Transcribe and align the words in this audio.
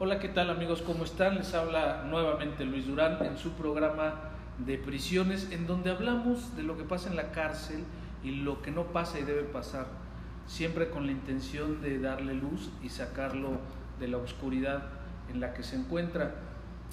Hola, 0.00 0.20
¿qué 0.20 0.28
tal 0.28 0.48
amigos? 0.48 0.80
¿Cómo 0.80 1.02
están? 1.02 1.34
Les 1.34 1.54
habla 1.54 2.04
nuevamente 2.08 2.64
Luis 2.64 2.86
Durán 2.86 3.18
en 3.20 3.36
su 3.36 3.54
programa 3.54 4.14
de 4.64 4.78
prisiones, 4.78 5.50
en 5.50 5.66
donde 5.66 5.90
hablamos 5.90 6.54
de 6.54 6.62
lo 6.62 6.78
que 6.78 6.84
pasa 6.84 7.10
en 7.10 7.16
la 7.16 7.32
cárcel 7.32 7.82
y 8.22 8.30
lo 8.30 8.62
que 8.62 8.70
no 8.70 8.84
pasa 8.92 9.18
y 9.18 9.24
debe 9.24 9.42
pasar, 9.42 9.88
siempre 10.46 10.88
con 10.90 11.06
la 11.06 11.10
intención 11.10 11.82
de 11.82 11.98
darle 11.98 12.34
luz 12.34 12.70
y 12.80 12.90
sacarlo 12.90 13.58
de 13.98 14.06
la 14.06 14.18
oscuridad 14.18 14.84
en 15.32 15.40
la 15.40 15.52
que 15.52 15.64
se 15.64 15.74
encuentra. 15.74 16.32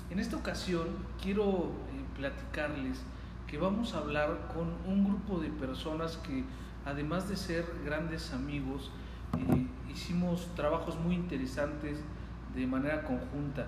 En 0.10 0.18
esta 0.18 0.38
ocasión 0.38 0.88
quiero 1.22 1.74
eh, 1.92 2.18
platicarles 2.18 3.04
que 3.46 3.60
vamos 3.60 3.94
a 3.94 4.00
hablar 4.00 4.52
con 4.52 4.74
un 4.92 5.06
grupo 5.06 5.40
de 5.40 5.50
personas 5.50 6.18
que 6.18 6.44
además 6.86 7.30
de 7.30 7.38
ser 7.38 7.66
grandes 7.86 8.34
amigos, 8.34 8.90
eh, 9.38 9.68
hicimos 9.92 10.48
trabajos 10.56 10.98
muy 11.00 11.14
interesantes 11.14 12.00
de 12.56 12.66
manera 12.66 13.04
conjunta. 13.04 13.68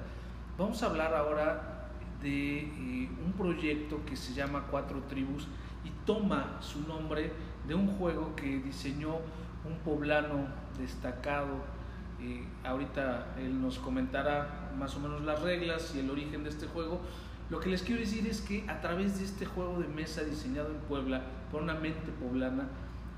Vamos 0.57 0.81
a 0.81 0.87
hablar 0.87 1.13
ahora 1.13 1.89
de 2.21 2.59
eh, 2.59 3.09
un 3.23 3.33
proyecto 3.33 4.03
que 4.05 4.15
se 4.15 4.33
llama 4.33 4.65
Cuatro 4.71 5.01
Tribus 5.03 5.47
y 5.83 5.89
toma 6.05 6.57
su 6.61 6.87
nombre 6.87 7.31
de 7.67 7.75
un 7.75 7.87
juego 7.97 8.35
que 8.35 8.59
diseñó 8.59 9.17
un 9.65 9.77
poblano 9.83 10.47
destacado. 10.79 11.77
Eh, 12.19 12.43
ahorita 12.63 13.35
él 13.37 13.61
nos 13.61 13.77
comentará 13.77 14.71
más 14.77 14.95
o 14.95 14.99
menos 14.99 15.21
las 15.21 15.41
reglas 15.41 15.93
y 15.95 15.99
el 15.99 16.09
origen 16.09 16.43
de 16.43 16.49
este 16.49 16.67
juego. 16.67 17.01
Lo 17.49 17.59
que 17.59 17.69
les 17.69 17.83
quiero 17.83 18.01
decir 18.01 18.27
es 18.27 18.41
que 18.41 18.65
a 18.69 18.81
través 18.81 19.19
de 19.19 19.25
este 19.25 19.45
juego 19.45 19.79
de 19.79 19.87
mesa 19.87 20.23
diseñado 20.23 20.69
en 20.69 20.79
Puebla 20.79 21.21
por 21.51 21.61
una 21.61 21.75
mente 21.75 22.11
poblana, 22.19 22.67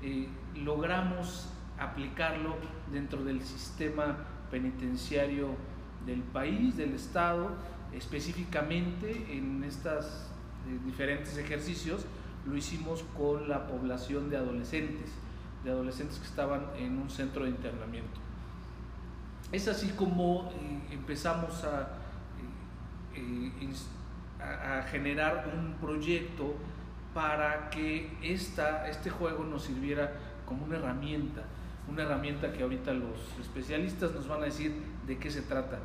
eh, 0.02 0.28
logramos 0.56 1.48
aplicarlo 1.78 2.56
dentro 2.92 3.24
del 3.24 3.42
sistema 3.42 4.16
penitenciario 4.50 5.48
del 6.06 6.22
país, 6.22 6.76
del 6.76 6.94
Estado, 6.94 7.50
específicamente 7.92 9.26
en 9.30 9.64
estos 9.64 10.04
eh, 10.04 10.78
diferentes 10.84 11.36
ejercicios 11.36 12.06
lo 12.46 12.56
hicimos 12.56 13.04
con 13.16 13.48
la 13.48 13.66
población 13.66 14.30
de 14.30 14.36
adolescentes, 14.36 15.10
de 15.64 15.70
adolescentes 15.70 16.18
que 16.18 16.26
estaban 16.26 16.66
en 16.76 16.98
un 16.98 17.10
centro 17.10 17.44
de 17.44 17.50
internamiento. 17.50 18.20
Es 19.52 19.68
así 19.68 19.88
como 19.90 20.50
eh, 20.52 20.94
empezamos 20.94 21.64
a, 21.64 21.88
eh, 23.14 23.52
a, 24.40 24.82
generar 24.84 25.52
un 25.54 25.74
proyecto 25.74 26.54
para 27.12 27.68
que 27.68 28.16
esta, 28.22 28.88
este 28.88 29.10
juego 29.10 29.44
nos 29.44 29.64
sirviera 29.64 30.12
como 30.46 30.64
una 30.64 30.76
herramienta 30.76 31.42
una 31.90 32.02
herramienta 32.04 32.52
que 32.52 32.62
ahorita 32.62 32.92
los 32.92 33.18
especialistas 33.40 34.12
nos 34.12 34.28
van 34.28 34.42
a 34.42 34.44
decir 34.44 34.74
de 35.06 35.18
qué 35.18 35.30
se 35.30 35.42
trata. 35.42 35.78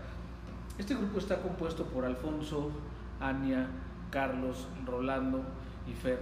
Este 0.77 0.93
grupo 0.93 1.17
está 1.17 1.41
compuesto 1.41 1.85
por 1.85 2.05
Alfonso, 2.05 2.71
Ania, 3.19 3.67
Carlos, 4.11 4.67
Rolando 4.85 5.43
y 5.87 5.93
Fer. 5.93 6.19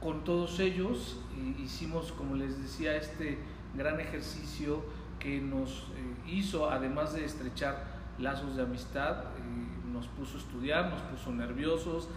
Con 0.00 0.24
todos 0.24 0.60
ellos 0.60 1.20
eh, 1.36 1.62
hicimos, 1.62 2.12
como 2.12 2.36
les 2.36 2.62
decía, 2.62 2.96
este 2.96 3.38
gran 3.74 3.98
ejercicio 3.98 4.82
que 5.18 5.40
nos 5.40 5.88
eh, 5.96 6.30
hizo, 6.30 6.70
además 6.70 7.12
de 7.12 7.24
estrechar 7.24 7.84
lazos 8.18 8.56
de 8.56 8.62
amistad, 8.62 9.24
eh, 9.24 9.90
nos 9.92 10.06
puso 10.06 10.36
a 10.36 10.40
estudiar, 10.40 10.90
nos 10.90 11.00
puso 11.02 11.32
nerviosos, 11.32 12.08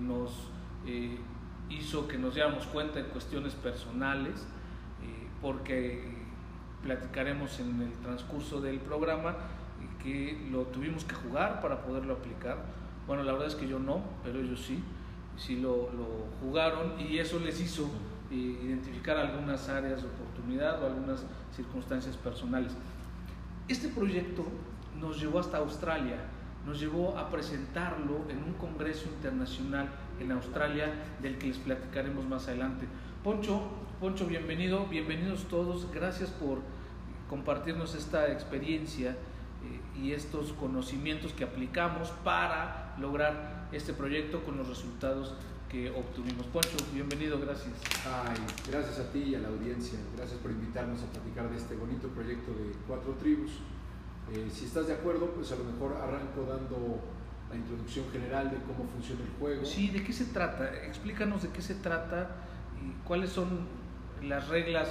nos 0.00 0.30
hizo 1.68 2.06
que 2.06 2.16
nos 2.16 2.34
diéramos 2.34 2.66
cuenta 2.66 3.00
en 3.00 3.06
cuestiones 3.06 3.54
personales 3.54 4.46
porque 5.44 6.00
platicaremos 6.82 7.60
en 7.60 7.82
el 7.82 7.92
transcurso 8.02 8.62
del 8.62 8.78
programa 8.78 9.36
que 10.02 10.48
lo 10.50 10.62
tuvimos 10.62 11.04
que 11.04 11.14
jugar 11.14 11.60
para 11.60 11.82
poderlo 11.82 12.14
aplicar. 12.14 12.64
Bueno, 13.06 13.24
la 13.24 13.32
verdad 13.32 13.48
es 13.48 13.54
que 13.54 13.68
yo 13.68 13.78
no, 13.78 14.00
pero 14.24 14.40
ellos 14.40 14.64
sí, 14.64 14.82
sí 15.36 15.56
lo, 15.56 15.90
jugaron 16.40 16.98
y 16.98 17.18
eso 17.18 17.38
les 17.40 17.60
hizo 17.60 17.90
eh, 18.30 18.58
identificar 18.64 19.18
algunas 19.18 19.68
áreas 19.68 20.00
de 20.00 20.08
oportunidad 20.08 20.82
o 20.82 20.86
algunas 20.86 21.26
circunstancias 21.54 22.16
personales. 22.16 22.72
Este 23.68 23.88
proyecto 23.88 24.46
nos 24.98 25.20
llevó 25.20 25.40
hasta 25.40 25.58
Australia, 25.58 26.16
nos 26.64 26.80
llevó 26.80 27.18
a 27.18 27.28
presentarlo 27.28 28.24
en 28.30 28.42
un 28.42 28.54
congreso 28.54 29.10
internacional 29.10 29.90
en 30.18 30.32
Australia 30.32 30.90
del 31.20 31.36
que 31.36 31.48
les 31.48 31.58
platicaremos 31.58 32.26
más 32.26 32.48
adelante. 32.48 32.86
Poncho 33.22 33.83
Poncho, 34.04 34.26
bienvenido, 34.26 34.86
bienvenidos 34.86 35.44
todos, 35.48 35.90
gracias 35.90 36.28
por 36.28 36.58
compartirnos 37.30 37.94
esta 37.94 38.30
experiencia 38.30 39.12
eh, 39.12 39.98
y 39.98 40.12
estos 40.12 40.52
conocimientos 40.52 41.32
que 41.32 41.42
aplicamos 41.42 42.10
para 42.22 42.94
lograr 43.00 43.66
este 43.72 43.94
proyecto 43.94 44.44
con 44.44 44.58
los 44.58 44.68
resultados 44.68 45.32
que 45.70 45.90
obtuvimos. 45.90 46.44
Poncho, 46.48 46.76
bienvenido, 46.92 47.40
gracias. 47.40 47.72
Ay, 48.04 48.36
gracias 48.70 48.98
a 48.98 49.10
ti 49.10 49.20
y 49.20 49.36
a 49.36 49.38
la 49.38 49.48
audiencia, 49.48 49.98
gracias 50.14 50.38
por 50.38 50.50
invitarnos 50.50 51.00
a 51.02 51.06
platicar 51.06 51.48
de 51.48 51.56
este 51.56 51.74
bonito 51.74 52.08
proyecto 52.08 52.50
de 52.50 52.74
Cuatro 52.86 53.14
Tribus. 53.14 53.52
Eh, 54.34 54.50
si 54.52 54.66
estás 54.66 54.86
de 54.86 54.92
acuerdo, 54.92 55.30
pues 55.30 55.50
a 55.50 55.56
lo 55.56 55.64
mejor 55.64 55.96
arranco 55.96 56.44
dando 56.46 57.00
la 57.48 57.56
introducción 57.56 58.04
general 58.12 58.50
de 58.50 58.58
cómo 58.58 58.86
funciona 58.86 59.22
el 59.22 59.30
juego. 59.40 59.64
Sí, 59.64 59.88
¿de 59.88 60.04
qué 60.04 60.12
se 60.12 60.26
trata? 60.26 60.84
Explícanos 60.84 61.42
de 61.44 61.48
qué 61.48 61.62
se 61.62 61.76
trata 61.76 62.36
y 62.84 63.06
cuáles 63.06 63.30
son 63.30 63.82
las 64.28 64.48
reglas 64.48 64.88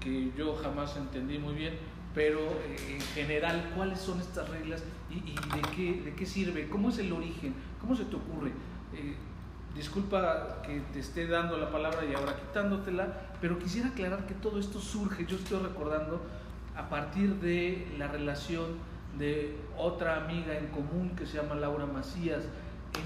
que 0.00 0.32
yo 0.36 0.54
jamás 0.56 0.96
entendí 0.96 1.38
muy 1.38 1.54
bien, 1.54 1.74
pero 2.14 2.40
eh, 2.40 2.76
en 2.94 3.00
general, 3.00 3.72
¿cuáles 3.74 3.98
son 4.00 4.20
estas 4.20 4.48
reglas 4.48 4.82
y, 5.10 5.20
de, 5.20 5.62
qué, 5.74 6.02
de, 6.02 6.14
qué, 6.14 6.26
sirve? 6.26 6.68
¿Cómo 6.68 6.90
es 6.90 6.98
el 6.98 7.12
origen? 7.12 7.54
¿Cómo 7.80 7.96
se 7.96 8.04
te 8.04 8.16
ocurre? 8.16 8.50
Eh, 8.92 9.14
disculpa 9.74 10.62
que 10.62 10.80
te 10.92 11.00
esté 11.00 11.26
dando 11.26 11.56
la 11.58 11.70
palabra 11.70 12.04
y 12.04 12.14
ahora 12.14 12.36
quitándotela, 12.36 13.32
pero 13.40 13.58
quisiera 13.58 13.88
aclarar 13.88 14.26
que 14.26 14.34
todo 14.34 14.60
esto 14.60 14.78
surge, 14.78 15.26
yo 15.26 15.36
estoy 15.36 15.60
recordando, 15.60 16.22
a 16.76 16.88
partir 16.88 17.34
de 17.36 17.86
la 17.98 18.08
relación 18.08 18.94
de 19.18 19.56
otra 19.76 20.24
amiga 20.24 20.56
en 20.56 20.66
común 20.68 21.14
que 21.16 21.26
se 21.26 21.36
llama 21.36 21.54
Laura 21.54 21.86
Macías. 21.86 22.44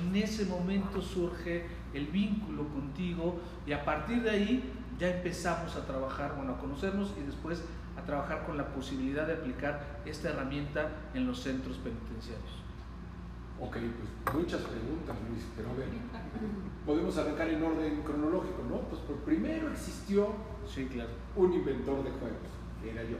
En 0.02 0.16
ese 0.16 0.44
momento 0.46 1.00
surge 1.00 1.66
el 1.94 2.06
vínculo 2.06 2.68
contigo 2.68 3.40
y 3.66 3.72
a 3.72 3.84
partir 3.84 4.22
de 4.22 4.30
ahí 4.30 4.72
ya 4.98 5.08
empezamos 5.16 5.76
a 5.76 5.86
trabajar, 5.86 6.34
bueno, 6.36 6.54
a 6.54 6.58
conocernos 6.58 7.12
y 7.18 7.24
después 7.24 7.62
a 7.96 8.02
trabajar 8.02 8.44
con 8.46 8.56
la 8.56 8.66
posibilidad 8.68 9.26
de 9.26 9.34
aplicar 9.34 10.00
esta 10.04 10.30
herramienta 10.30 10.88
en 11.14 11.26
los 11.26 11.40
centros 11.40 11.76
penitenciarios. 11.78 12.58
Ok, 13.60 13.74
pues 13.74 14.36
muchas 14.36 14.62
preguntas, 14.62 15.16
Luis, 15.28 15.44
pero 15.56 15.70
a 15.70 15.74
ver, 15.74 15.88
podemos 16.86 17.16
arrancar 17.18 17.48
en 17.48 17.62
orden 17.62 18.02
cronológico, 18.02 18.62
¿no? 18.68 18.82
Pues 18.88 19.00
por 19.02 19.16
primero 19.16 19.70
existió 19.72 20.32
sí, 20.66 20.86
claro. 20.86 21.10
un 21.34 21.52
inventor 21.52 22.04
de 22.04 22.10
juegos, 22.10 22.50
que 22.80 22.92
era 22.92 23.02
yo, 23.02 23.16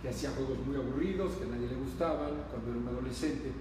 que 0.00 0.08
hacía 0.08 0.30
juegos 0.30 0.58
muy 0.66 0.76
aburridos, 0.76 1.32
que 1.32 1.44
a 1.44 1.48
nadie 1.48 1.68
le 1.68 1.76
gustaban 1.76 2.30
cuando 2.50 2.70
era 2.70 2.80
un 2.80 2.88
adolescente, 2.88 3.52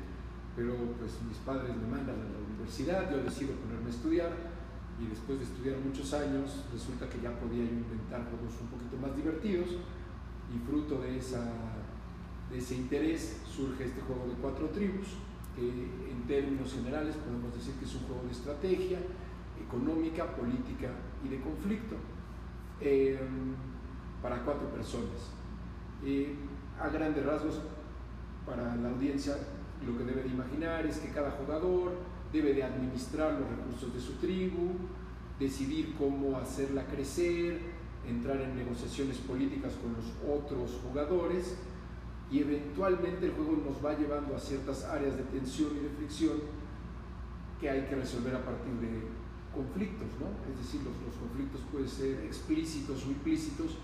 pero 0.56 0.74
pues 0.98 1.12
mis 1.28 1.38
padres 1.40 1.76
me 1.76 1.88
mandan 1.88 2.16
a 2.16 2.24
la 2.24 2.40
universidad, 2.40 3.12
yo 3.12 3.18
decido 3.24 3.56
ponerme 3.56 3.88
a 3.88 3.90
estudiar, 3.90 4.32
y 5.02 5.08
después 5.08 5.40
de 5.40 5.46
estudiar 5.46 5.78
muchos 5.80 6.14
años 6.14 6.66
resulta 6.72 7.10
que 7.10 7.20
ya 7.22 7.32
podía 7.40 7.64
inventar 7.64 8.24
juegos 8.30 8.54
un 8.62 8.68
poquito 8.68 8.98
más 8.98 9.16
divertidos 9.16 9.70
y 10.54 10.60
fruto 10.70 11.02
de, 11.02 11.18
esa, 11.18 11.44
de 12.52 12.58
ese 12.58 12.76
interés 12.76 13.42
surge 13.50 13.86
este 13.86 14.02
juego 14.02 14.28
de 14.28 14.34
cuatro 14.36 14.70
tribus 14.70 15.08
que 15.56 15.70
en 15.70 16.24
términos 16.28 16.74
generales 16.74 17.16
podemos 17.18 17.54
decir 17.54 17.74
que 17.76 17.86
es 17.86 17.96
un 17.96 18.02
juego 18.04 18.24
de 18.24 18.32
estrategia 18.32 19.00
económica, 19.62 20.36
política 20.36 20.90
y 21.24 21.30
de 21.30 21.42
conflicto 21.42 21.96
em, 22.80 23.56
para 24.22 24.44
cuatro 24.44 24.70
personas. 24.70 25.32
Eh, 26.04 26.36
a 26.80 26.90
grandes 26.90 27.26
rasgos, 27.26 27.62
para 28.46 28.76
la 28.76 28.90
audiencia, 28.90 29.38
lo 29.86 29.98
que 29.98 30.04
debe 30.04 30.24
de 30.24 30.30
imaginar 30.30 30.86
es 30.86 30.98
que 30.98 31.10
cada 31.10 31.32
jugador 31.32 31.94
debe 32.34 32.54
de 32.54 32.64
administrar 32.64 33.40
los 33.40 33.48
recursos 33.48 33.94
de 33.94 34.02
su 34.02 34.14
tribu, 34.14 34.72
decidir 35.40 35.94
cómo 35.98 36.38
hacerla 36.38 36.86
crecer, 36.88 37.62
entrar 38.08 38.42
en 38.42 38.56
negociaciones 38.56 39.18
políticas 39.20 39.74
con 39.74 39.94
los 39.94 40.12
otros 40.28 40.82
jugadores 40.84 41.56
y 42.32 42.40
eventualmente 42.40 43.28
el 43.28 43.34
juego 43.34 43.64
nos 43.64 43.86
va 43.86 43.98
llevando 43.98 44.36
a 44.36 44.40
ciertas 44.40 44.84
áreas 44.86 45.16
de 45.16 45.24
tensión 45.24 45.70
y 45.78 45.84
de 45.84 45.90
fricción 45.90 46.38
que 47.62 47.70
hay 47.70 47.86
que 47.86 47.96
resolver 47.96 48.36
a 48.36 48.44
partir 48.44 48.74
de 48.82 49.08
conflictos, 49.54 50.10
¿no? 50.20 50.34
Es 50.50 50.58
decir, 50.58 50.82
los, 50.82 50.98
conflictos 51.16 51.62
pueden 51.72 51.88
ser 51.88 52.26
explícitos 52.26 53.06
o 53.06 53.12
implícitos, 53.12 53.78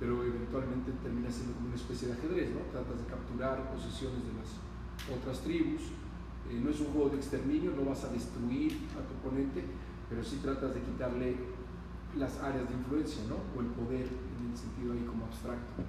pero 0.00 0.22
eventualmente 0.24 0.90
termina 1.00 1.30
siendo 1.30 1.54
como 1.54 1.68
una 1.68 1.76
especie 1.76 2.08
de 2.08 2.14
ajedrez, 2.14 2.50
¿no? 2.50 2.60
Tratas 2.74 2.98
de 2.98 3.06
capturar 3.06 3.70
posiciones 3.72 4.18
de 4.26 4.34
las 4.34 4.50
otras 5.16 5.40
tribus, 5.40 5.94
eh, 6.50 6.60
no 6.62 6.70
es 6.70 6.80
un 6.80 6.88
juego 6.92 7.10
de 7.10 7.16
exterminio, 7.16 7.72
no 7.76 7.88
vas 7.88 8.04
a 8.04 8.08
destruir 8.08 8.72
a 8.92 9.00
tu 9.06 9.28
oponente, 9.28 9.62
pero 10.08 10.22
sí 10.22 10.40
tratas 10.42 10.74
de 10.74 10.80
quitarle 10.80 11.36
las 12.16 12.38
áreas 12.40 12.68
de 12.68 12.74
influencia, 12.74 13.22
¿no? 13.28 13.36
O 13.56 13.60
el 13.60 13.68
poder 13.68 14.06
en 14.06 14.50
el 14.50 14.56
sentido 14.56 14.92
ahí 14.92 15.04
como 15.06 15.24
abstracto, 15.24 15.82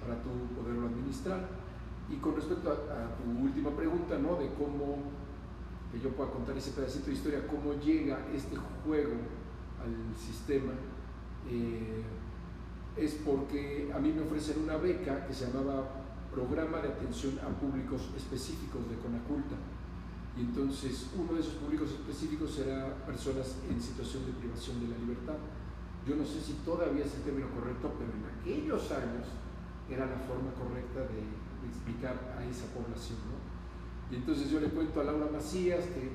para 0.00 0.22
tú 0.22 0.30
poderlo 0.54 0.86
administrar. 0.86 1.48
Y 2.08 2.16
con 2.16 2.36
respecto 2.36 2.70
a, 2.70 3.16
tu 3.16 3.42
última 3.42 3.70
pregunta, 3.70 4.16
¿no? 4.18 4.36
De 4.36 4.48
cómo, 4.54 5.10
que 5.90 5.98
yo 5.98 6.10
pueda 6.10 6.30
contar 6.30 6.56
ese 6.56 6.70
pedacito 6.70 7.06
de 7.06 7.12
historia, 7.14 7.46
cómo 7.48 7.74
llega 7.80 8.18
este 8.32 8.56
juego 8.84 9.14
al 9.82 10.16
sistema, 10.16 10.72
eh, 11.50 12.02
es 12.96 13.14
porque 13.24 13.90
a 13.94 13.98
mí 13.98 14.12
me 14.12 14.22
ofrecen 14.22 14.62
una 14.62 14.76
beca 14.76 15.26
que 15.26 15.34
se 15.34 15.46
llamaba 15.46 15.84
Programa 16.32 16.78
de 16.78 16.88
Atención 16.88 17.38
a 17.40 17.48
Públicos 17.48 18.10
Específicos 18.16 18.88
de 18.88 18.96
Conaculta. 18.96 19.56
Y 20.36 20.40
entonces 20.42 21.10
uno 21.16 21.32
de 21.32 21.40
esos 21.40 21.54
públicos 21.54 21.90
específicos 21.90 22.58
era 22.58 22.92
personas 23.06 23.56
en 23.70 23.80
situación 23.80 24.26
de 24.26 24.32
privación 24.32 24.80
de 24.80 24.88
la 24.88 24.98
libertad. 24.98 25.40
Yo 26.06 26.14
no 26.14 26.24
sé 26.24 26.40
si 26.40 26.60
todavía 26.60 27.04
es 27.04 27.14
el 27.16 27.22
término 27.22 27.48
correcto, 27.50 27.90
pero 27.96 28.12
en 28.12 28.24
aquellos 28.28 28.92
años 28.92 29.26
era 29.88 30.04
la 30.04 30.18
forma 30.28 30.52
correcta 30.52 31.00
de, 31.08 31.46
explicar 31.66 32.14
a 32.38 32.44
esa 32.46 32.70
población. 32.70 33.18
¿no? 33.26 33.42
Y 34.14 34.22
entonces 34.22 34.50
yo 34.50 34.60
le 34.60 34.70
cuento 34.70 35.00
a 35.00 35.04
Laura 35.04 35.26
Macías 35.32 35.82
que 35.90 36.06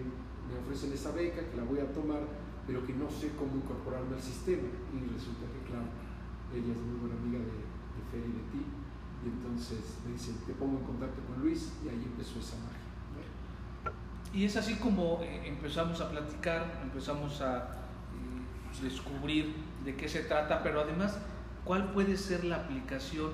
me 0.47 0.55
ofrecen 0.63 0.93
esa 0.93 1.11
beca, 1.11 1.43
que 1.43 1.57
la 1.57 1.65
voy 1.65 1.79
a 1.79 1.91
tomar, 1.91 2.23
pero 2.65 2.85
que 2.87 2.93
no 2.93 3.11
sé 3.11 3.35
cómo 3.35 3.57
incorporarme 3.57 4.15
al 4.15 4.21
sistema. 4.21 4.63
Y 4.95 5.11
resulta 5.11 5.43
que, 5.51 5.67
claro, 5.67 5.91
ella 6.55 6.71
es 6.71 6.79
muy 6.79 7.03
buena 7.03 7.19
amiga 7.19 7.39
de, 7.39 7.51
de 7.51 8.27
y 8.27 8.31
de 8.31 8.45
ti, 8.51 8.63
y 9.23 9.27
entonces 9.27 9.99
me 10.05 10.13
dice, 10.13 10.31
te 10.47 10.53
pongo 10.53 10.79
en 10.79 10.85
contacto 10.85 11.19
con 11.27 11.43
Luis, 11.43 11.73
y 11.83 11.89
ahí 11.89 12.03
empezó 12.03 12.39
esa 12.39 12.55
magia. 12.63 12.80
Y 14.33 14.45
es 14.45 14.55
así 14.55 14.75
como 14.75 15.19
eh, 15.21 15.41
empezamos 15.45 15.99
a 15.99 16.09
platicar, 16.09 16.79
empezamos 16.83 17.41
a 17.41 17.57
eh, 17.57 18.83
descubrir 18.83 19.53
de 19.83 19.95
qué 19.95 20.07
se 20.07 20.23
trata, 20.23 20.63
pero 20.63 20.81
además 20.81 21.19
cuál 21.65 21.91
puede 21.91 22.15
ser 22.15 22.45
la 22.45 22.57
aplicación 22.57 23.31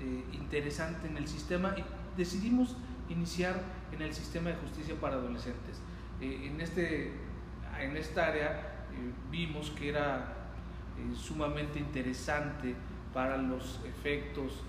eh, 0.00 0.24
interesante 0.32 1.08
en 1.08 1.16
el 1.16 1.26
sistema 1.26 1.74
y 1.76 1.84
decidimos 2.16 2.76
iniciar 3.08 3.60
en 3.92 4.02
el 4.02 4.14
sistema 4.14 4.50
de 4.50 4.56
justicia 4.56 4.94
para 5.00 5.16
adolescentes. 5.16 5.80
en, 6.20 6.60
este, 6.60 7.12
en 7.80 7.96
esta 7.96 8.26
área 8.26 8.86
vimos 9.30 9.70
que 9.70 9.90
era 9.90 10.34
sumamente 11.14 11.78
interesante 11.78 12.74
para 13.12 13.36
los 13.36 13.80
efectos 13.84 14.62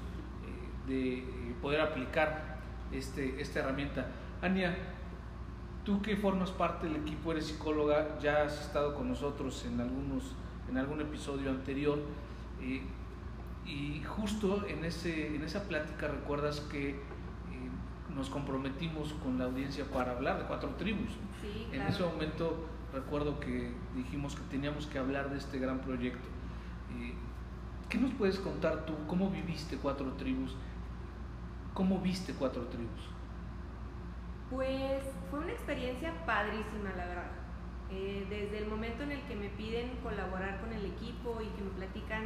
de 0.87 1.23
poder 1.61 1.81
aplicar 1.81 2.57
este, 2.91 3.41
esta 3.41 3.59
herramienta. 3.59 4.07
Ania, 4.41 4.77
tú 5.87 6.01
que 6.01 6.17
formas 6.17 6.51
parte 6.51 6.85
del 6.85 6.97
equipo, 6.97 7.31
eres 7.31 7.45
psicóloga, 7.45 8.19
ya 8.19 8.43
has 8.43 8.59
estado 8.59 8.93
con 8.93 9.07
nosotros 9.07 9.63
en, 9.63 9.79
algunos, 9.79 10.33
en 10.69 10.77
algún 10.77 10.99
episodio 10.99 11.49
anterior. 11.49 11.97
Eh, 12.61 12.81
y 13.65 14.03
justo 14.03 14.67
en, 14.67 14.83
ese, 14.83 15.33
en 15.33 15.43
esa 15.43 15.63
plática 15.63 16.09
recuerdas 16.09 16.59
que 16.59 16.89
eh, 16.89 16.95
nos 18.13 18.29
comprometimos 18.29 19.13
con 19.23 19.39
la 19.39 19.45
audiencia 19.45 19.85
para 19.85 20.11
hablar 20.11 20.39
de 20.39 20.43
cuatro 20.43 20.71
tribus. 20.71 21.11
En 21.71 21.81
ese 21.83 22.03
momento 22.03 22.67
recuerdo 22.93 23.39
que 23.39 23.71
dijimos 23.95 24.35
que 24.35 24.41
teníamos 24.51 24.87
que 24.87 24.99
hablar 24.99 25.29
de 25.29 25.37
este 25.37 25.57
gran 25.57 25.79
proyecto. 25.79 26.27
Eh, 26.99 27.13
¿Qué 27.87 27.97
nos 27.97 28.13
puedes 28.15 28.39
contar 28.39 28.85
tú? 28.85 28.93
¿Cómo 29.07 29.29
viviste 29.29 29.77
cuatro 29.77 30.11
tribus? 30.17 30.53
¿Cómo 31.73 32.01
viste 32.01 32.33
cuatro 32.33 32.63
tribus? 32.63 33.16
Pues 34.49 35.03
fue 35.29 35.39
una 35.39 35.51
experiencia 35.51 36.13
padrísima, 36.25 36.91
la 36.95 37.05
verdad. 37.05 37.31
Eh, 37.91 38.25
desde 38.29 38.59
el 38.59 38.67
momento 38.69 39.03
en 39.03 39.11
el 39.11 39.21
que 39.23 39.35
me 39.35 39.49
piden 39.49 39.97
colaborar 40.03 40.59
con 40.61 40.71
el 40.73 40.85
equipo 40.85 41.41
y 41.41 41.47
que 41.55 41.63
me 41.63 41.71
platican 41.71 42.25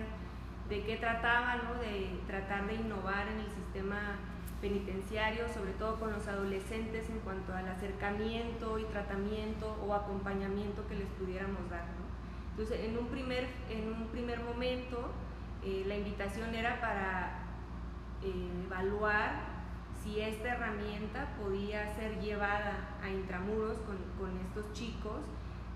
de 0.69 0.83
qué 0.83 0.97
trataba, 0.97 1.55
¿no? 1.57 1.79
de 1.81 2.19
tratar 2.27 2.67
de 2.67 2.75
innovar 2.75 3.27
en 3.27 3.39
el 3.39 3.51
sistema 3.51 4.17
penitenciario, 4.61 5.49
sobre 5.49 5.73
todo 5.73 5.99
con 5.99 6.13
los 6.13 6.27
adolescentes 6.27 7.09
en 7.09 7.19
cuanto 7.19 7.53
al 7.53 7.67
acercamiento 7.67 8.77
y 8.77 8.83
tratamiento 8.85 9.77
o 9.85 9.93
acompañamiento 9.93 10.87
que 10.87 10.95
les 10.95 11.07
pudiéramos 11.19 11.69
dar. 11.69 11.85
Entonces, 12.51 12.85
en 12.85 12.97
un 12.97 13.07
primer, 13.07 13.47
en 13.69 13.87
un 13.87 14.07
primer 14.07 14.39
momento, 14.41 15.11
eh, 15.63 15.83
la 15.87 15.95
invitación 15.95 16.53
era 16.53 16.79
para 16.79 17.39
eh, 18.23 18.65
evaluar 18.65 19.50
si 20.03 20.19
esta 20.19 20.53
herramienta 20.53 21.35
podía 21.39 21.93
ser 21.95 22.19
llevada 22.19 22.97
a 23.03 23.09
intramuros 23.09 23.77
con, 23.79 23.97
con, 24.17 24.37
estos 24.39 24.73
chicos 24.73 25.21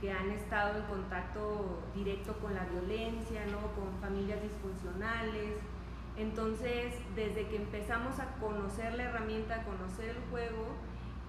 que 0.02 0.12
han 0.12 0.32
estado 0.32 0.80
en 0.80 0.86
contacto 0.86 1.84
directo 1.94 2.34
con 2.40 2.54
la 2.54 2.66
violencia, 2.66 3.46
¿no? 3.46 3.60
con 3.74 3.94
familias 4.02 4.42
disfuncionales. 4.42 5.58
Entonces, 6.18 6.94
desde 7.16 7.48
que 7.48 7.58
empezamos 7.58 8.20
a 8.20 8.36
conocer 8.40 8.94
la 8.96 9.04
herramienta, 9.04 9.62
a 9.62 9.64
conocer 9.64 10.10
el 10.10 10.22
juego 10.32 10.76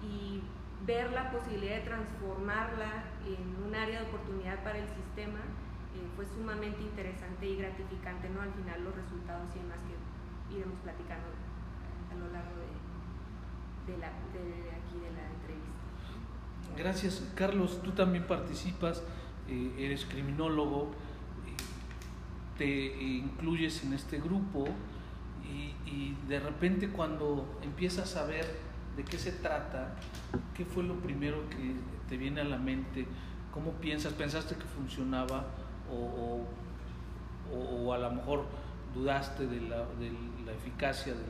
y 0.01 0.41
ver 0.85 1.11
la 1.11 1.31
posibilidad 1.31 1.77
de 1.77 1.81
transformarla 1.81 3.03
en 3.25 3.63
un 3.65 3.75
área 3.75 4.01
de 4.01 4.07
oportunidad 4.07 4.63
para 4.63 4.79
el 4.79 4.87
sistema, 4.87 5.39
eh, 5.95 6.07
fue 6.15 6.25
sumamente 6.25 6.81
interesante 6.81 7.45
y 7.45 7.57
gratificante, 7.57 8.29
¿no? 8.29 8.41
Al 8.41 8.53
final 8.53 8.83
los 8.83 8.95
resultados 8.95 9.49
y 9.55 9.59
demás 9.59 9.79
que 9.87 10.55
iremos 10.55 10.79
platicando 10.79 11.27
a 12.11 12.15
lo 12.15 12.31
largo 12.31 12.55
de, 12.61 12.86
de, 13.87 14.05
aquí 14.05 14.99
de 14.99 15.11
la 15.11 15.25
entrevista. 15.29 16.77
Gracias, 16.77 17.23
Carlos. 17.35 17.81
Tú 17.81 17.91
también 17.91 18.25
participas, 18.25 19.03
eh, 19.47 19.73
eres 19.77 20.05
criminólogo, 20.05 20.91
eh, 21.45 22.57
te 22.57 23.03
incluyes 23.03 23.83
en 23.83 23.93
este 23.93 24.19
grupo 24.19 24.65
y, 25.45 26.15
de 26.27 26.41
repente 26.41 26.89
cuando 26.89 27.57
empiezas 27.63 28.17
a 28.17 28.25
ver 28.25 28.45
de 28.97 29.05
qué 29.05 29.17
se 29.17 29.31
trata, 29.31 29.95
qué 30.53 30.65
fue 30.65 30.83
lo 30.83 30.95
primero 30.95 31.49
que 31.49 31.75
te 32.09 32.17
viene 32.17 32.41
a 32.41 32.43
la 32.43 32.57
mente, 32.57 33.07
cómo 33.53 33.71
piensas, 33.73 34.11
pensaste 34.11 34.55
que 34.55 34.65
funcionaba 34.65 35.45
o, 35.89 36.45
o, 37.55 37.93
a 37.93 37.97
lo 37.97 38.11
mejor 38.11 38.45
dudaste 38.93 39.47
de 39.47 39.61
la, 39.61 39.77
de 39.77 40.11
la 40.45 40.51
eficacia 40.51 41.13
del 41.13 41.23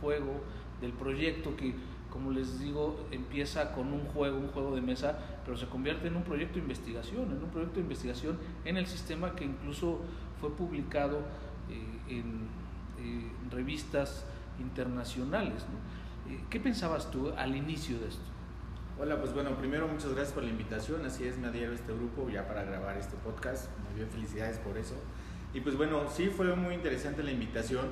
juego 0.00 0.40
del 0.82 0.92
proyecto 0.92 1.56
que, 1.56 1.74
como 2.10 2.30
les 2.30 2.60
digo, 2.60 3.06
empieza 3.10 3.72
con 3.72 3.92
un 3.92 4.04
juego, 4.06 4.36
un 4.36 4.48
juego 4.48 4.74
de 4.74 4.82
mesa, 4.82 5.18
pero 5.46 5.56
se 5.56 5.66
convierte 5.66 6.08
en 6.08 6.16
un 6.16 6.24
proyecto 6.24 6.56
de 6.56 6.60
investigación, 6.60 7.30
en 7.30 7.42
un 7.42 7.50
proyecto 7.50 7.76
de 7.76 7.82
investigación 7.82 8.38
en 8.66 8.76
el 8.76 8.86
sistema 8.86 9.34
que 9.34 9.44
incluso 9.44 10.00
fue 10.40 10.54
publicado 10.54 11.20
eh, 11.70 12.18
en, 12.18 12.48
eh, 12.98 13.32
revistas 13.50 14.26
internacionales. 14.58 15.64
¿no? 15.70 16.34
Eh, 16.34 16.40
¿Qué 16.50 16.60
pensabas 16.60 17.10
tú 17.10 17.32
al 17.36 17.56
inicio 17.56 17.98
de 17.98 18.08
esto? 18.08 18.22
Hola, 19.00 19.18
pues 19.18 19.32
bueno, 19.32 19.56
primero 19.56 19.88
muchas 19.88 20.12
gracias 20.12 20.32
por 20.32 20.42
la 20.42 20.50
invitación, 20.50 21.04
así 21.06 21.24
es, 21.24 21.38
me 21.38 21.46
adhiero 21.48 21.72
a 21.72 21.74
este 21.74 21.94
grupo 21.94 22.28
ya 22.28 22.46
para 22.46 22.62
grabar 22.62 22.98
este 22.98 23.16
podcast, 23.16 23.70
muy 23.84 23.94
bien, 23.96 24.08
felicidades 24.10 24.58
por 24.58 24.76
eso. 24.76 24.94
Y 25.54 25.60
pues 25.60 25.76
bueno, 25.76 26.08
sí 26.10 26.28
fue 26.28 26.54
muy 26.54 26.74
interesante 26.74 27.22
la 27.22 27.32
invitación 27.32 27.86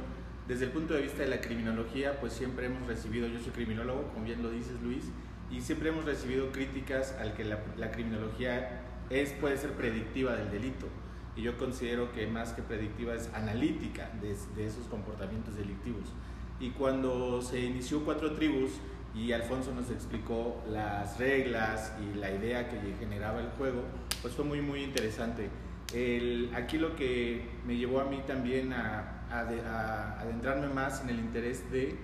desde 0.50 0.64
el 0.64 0.73
punto 0.73 0.95
de 0.95 1.02
vista 1.02 1.23
de 1.23 1.28
la 1.28 1.40
criminología, 1.40 2.19
pues 2.19 2.33
siempre 2.33 2.66
hemos 2.66 2.85
recibido, 2.88 3.28
yo 3.28 3.38
soy 3.38 3.52
criminólogo, 3.52 4.09
como 4.09 4.25
bien 4.25 4.42
lo 4.42 4.50
dices 4.50 4.83
Luis, 4.83 5.04
y 5.49 5.61
siempre 5.61 5.90
hemos 5.90 6.04
recibido 6.04 6.50
críticas 6.50 7.14
al 7.21 7.35
que 7.35 7.45
la, 7.45 7.61
la 7.76 7.92
criminología 7.92 8.80
es, 9.11 9.30
puede 9.35 9.57
ser 9.59 9.75
predictiva 9.75 10.35
del 10.35 10.50
delito. 10.50 10.88
Y 11.37 11.42
yo 11.42 11.57
considero 11.57 12.11
que 12.11 12.26
más 12.26 12.52
que 12.52 12.62
predictiva 12.62 13.14
es 13.14 13.33
analítica 13.33 14.11
de, 14.21 14.37
de 14.57 14.66
esos 14.66 14.88
comportamientos 14.88 15.54
delictivos. 15.54 16.09
Y 16.59 16.71
cuando 16.71 17.40
se 17.42 17.61
inició 17.61 18.04
Cuatro 18.04 18.33
Tribus 18.33 18.73
y 19.14 19.30
Alfonso 19.30 19.73
nos 19.73 19.88
explicó 19.88 20.64
las 20.69 21.16
reglas 21.16 21.92
y 22.02 22.19
la 22.19 22.33
idea 22.33 22.69
que 22.69 22.76
generaba 22.99 23.38
el 23.38 23.50
juego, 23.50 23.85
pues 24.21 24.35
fue 24.35 24.45
muy, 24.45 24.61
muy 24.61 24.83
interesante. 24.83 25.49
El, 25.95 26.50
aquí 26.57 26.76
lo 26.76 26.97
que 26.97 27.47
me 27.64 27.76
llevó 27.76 28.00
a 28.00 28.07
mí 28.07 28.21
también 28.26 28.73
a 28.73 29.20
adentrarme 29.31 30.69
más 30.69 31.03
en 31.03 31.11
el 31.11 31.19
interés 31.19 31.71
de 31.71 31.97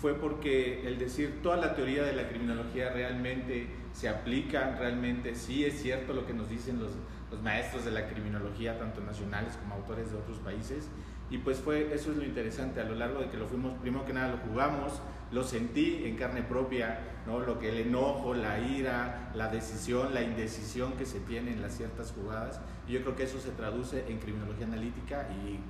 fue 0.00 0.14
porque 0.14 0.86
el 0.86 0.98
decir 0.98 1.40
toda 1.42 1.56
la 1.56 1.74
teoría 1.74 2.02
de 2.02 2.14
la 2.14 2.28
criminología 2.28 2.90
realmente 2.90 3.68
se 3.92 4.08
aplica, 4.08 4.76
realmente 4.78 5.34
sí 5.34 5.64
es 5.64 5.82
cierto 5.82 6.14
lo 6.14 6.26
que 6.26 6.32
nos 6.32 6.48
dicen 6.48 6.80
los, 6.80 6.92
los 7.30 7.42
maestros 7.42 7.84
de 7.84 7.90
la 7.90 8.08
criminología, 8.08 8.78
tanto 8.78 9.02
nacionales 9.02 9.56
como 9.56 9.74
autores 9.74 10.10
de 10.10 10.16
otros 10.16 10.38
países. 10.38 10.88
Y 11.30 11.38
pues 11.38 11.58
fue, 11.58 11.94
eso 11.94 12.10
es 12.10 12.16
lo 12.16 12.24
interesante, 12.24 12.80
a 12.80 12.84
lo 12.84 12.94
largo 12.94 13.20
de 13.20 13.28
que 13.28 13.36
lo 13.36 13.46
fuimos, 13.46 13.74
primero 13.74 14.04
que 14.04 14.12
nada 14.12 14.28
lo 14.28 14.38
jugamos, 14.38 15.00
lo 15.30 15.44
sentí 15.44 16.02
en 16.04 16.16
carne 16.16 16.42
propia, 16.42 16.98
¿no? 17.26 17.38
lo 17.38 17.58
que 17.58 17.68
el 17.68 17.78
enojo, 17.78 18.34
la 18.34 18.58
ira, 18.58 19.30
la 19.34 19.48
decisión, 19.48 20.12
la 20.12 20.22
indecisión 20.22 20.94
que 20.94 21.06
se 21.06 21.20
tiene 21.20 21.52
en 21.52 21.62
las 21.62 21.76
ciertas 21.76 22.12
jugadas. 22.12 22.60
Y 22.88 22.92
yo 22.92 23.02
creo 23.02 23.14
que 23.14 23.24
eso 23.24 23.38
se 23.38 23.50
traduce 23.50 24.06
en 24.08 24.18
criminología 24.18 24.66
analítica 24.66 25.28
y 25.30 25.60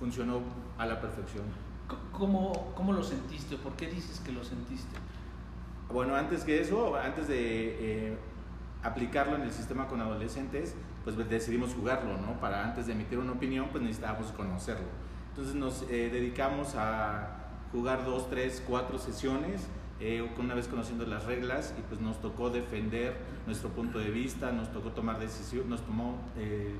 funcionó 0.00 0.40
a 0.78 0.86
la 0.86 1.00
perfección. 1.00 1.44
¿Cómo, 2.12 2.72
cómo 2.74 2.92
lo 2.92 3.04
sentiste? 3.04 3.56
¿Por 3.56 3.74
qué 3.74 3.86
dices 3.88 4.20
que 4.20 4.32
lo 4.32 4.42
sentiste? 4.42 4.96
Bueno, 5.92 6.16
antes 6.16 6.42
que 6.42 6.60
eso, 6.60 6.96
antes 6.96 7.28
de 7.28 8.08
eh, 8.08 8.18
aplicarlo 8.82 9.36
en 9.36 9.42
el 9.42 9.52
sistema 9.52 9.86
con 9.86 10.00
adolescentes, 10.00 10.74
pues 11.04 11.16
decidimos 11.28 11.74
jugarlo, 11.74 12.16
¿no? 12.18 12.40
Para 12.40 12.64
antes 12.64 12.86
de 12.86 12.92
emitir 12.92 13.18
una 13.18 13.32
opinión, 13.32 13.68
pues 13.70 13.82
necesitábamos 13.82 14.32
conocerlo. 14.32 14.86
Entonces 15.30 15.54
nos 15.54 15.82
eh, 15.90 16.10
dedicamos 16.10 16.74
a 16.74 17.36
jugar 17.72 18.04
dos, 18.04 18.28
tres, 18.28 18.62
cuatro 18.66 18.98
sesiones, 18.98 19.66
eh, 20.00 20.26
una 20.38 20.54
vez 20.54 20.66
conociendo 20.66 21.04
las 21.06 21.24
reglas 21.24 21.74
y 21.78 21.82
pues 21.82 22.00
nos 22.00 22.20
tocó 22.20 22.50
defender 22.50 23.16
nuestro 23.46 23.68
punto 23.68 23.98
de 23.98 24.10
vista, 24.10 24.50
nos 24.50 24.72
tocó 24.72 24.90
tomar 24.90 25.18
decisiones, 25.18 25.68
nos 25.68 25.82
tomó 25.82 26.18
eh, 26.36 26.74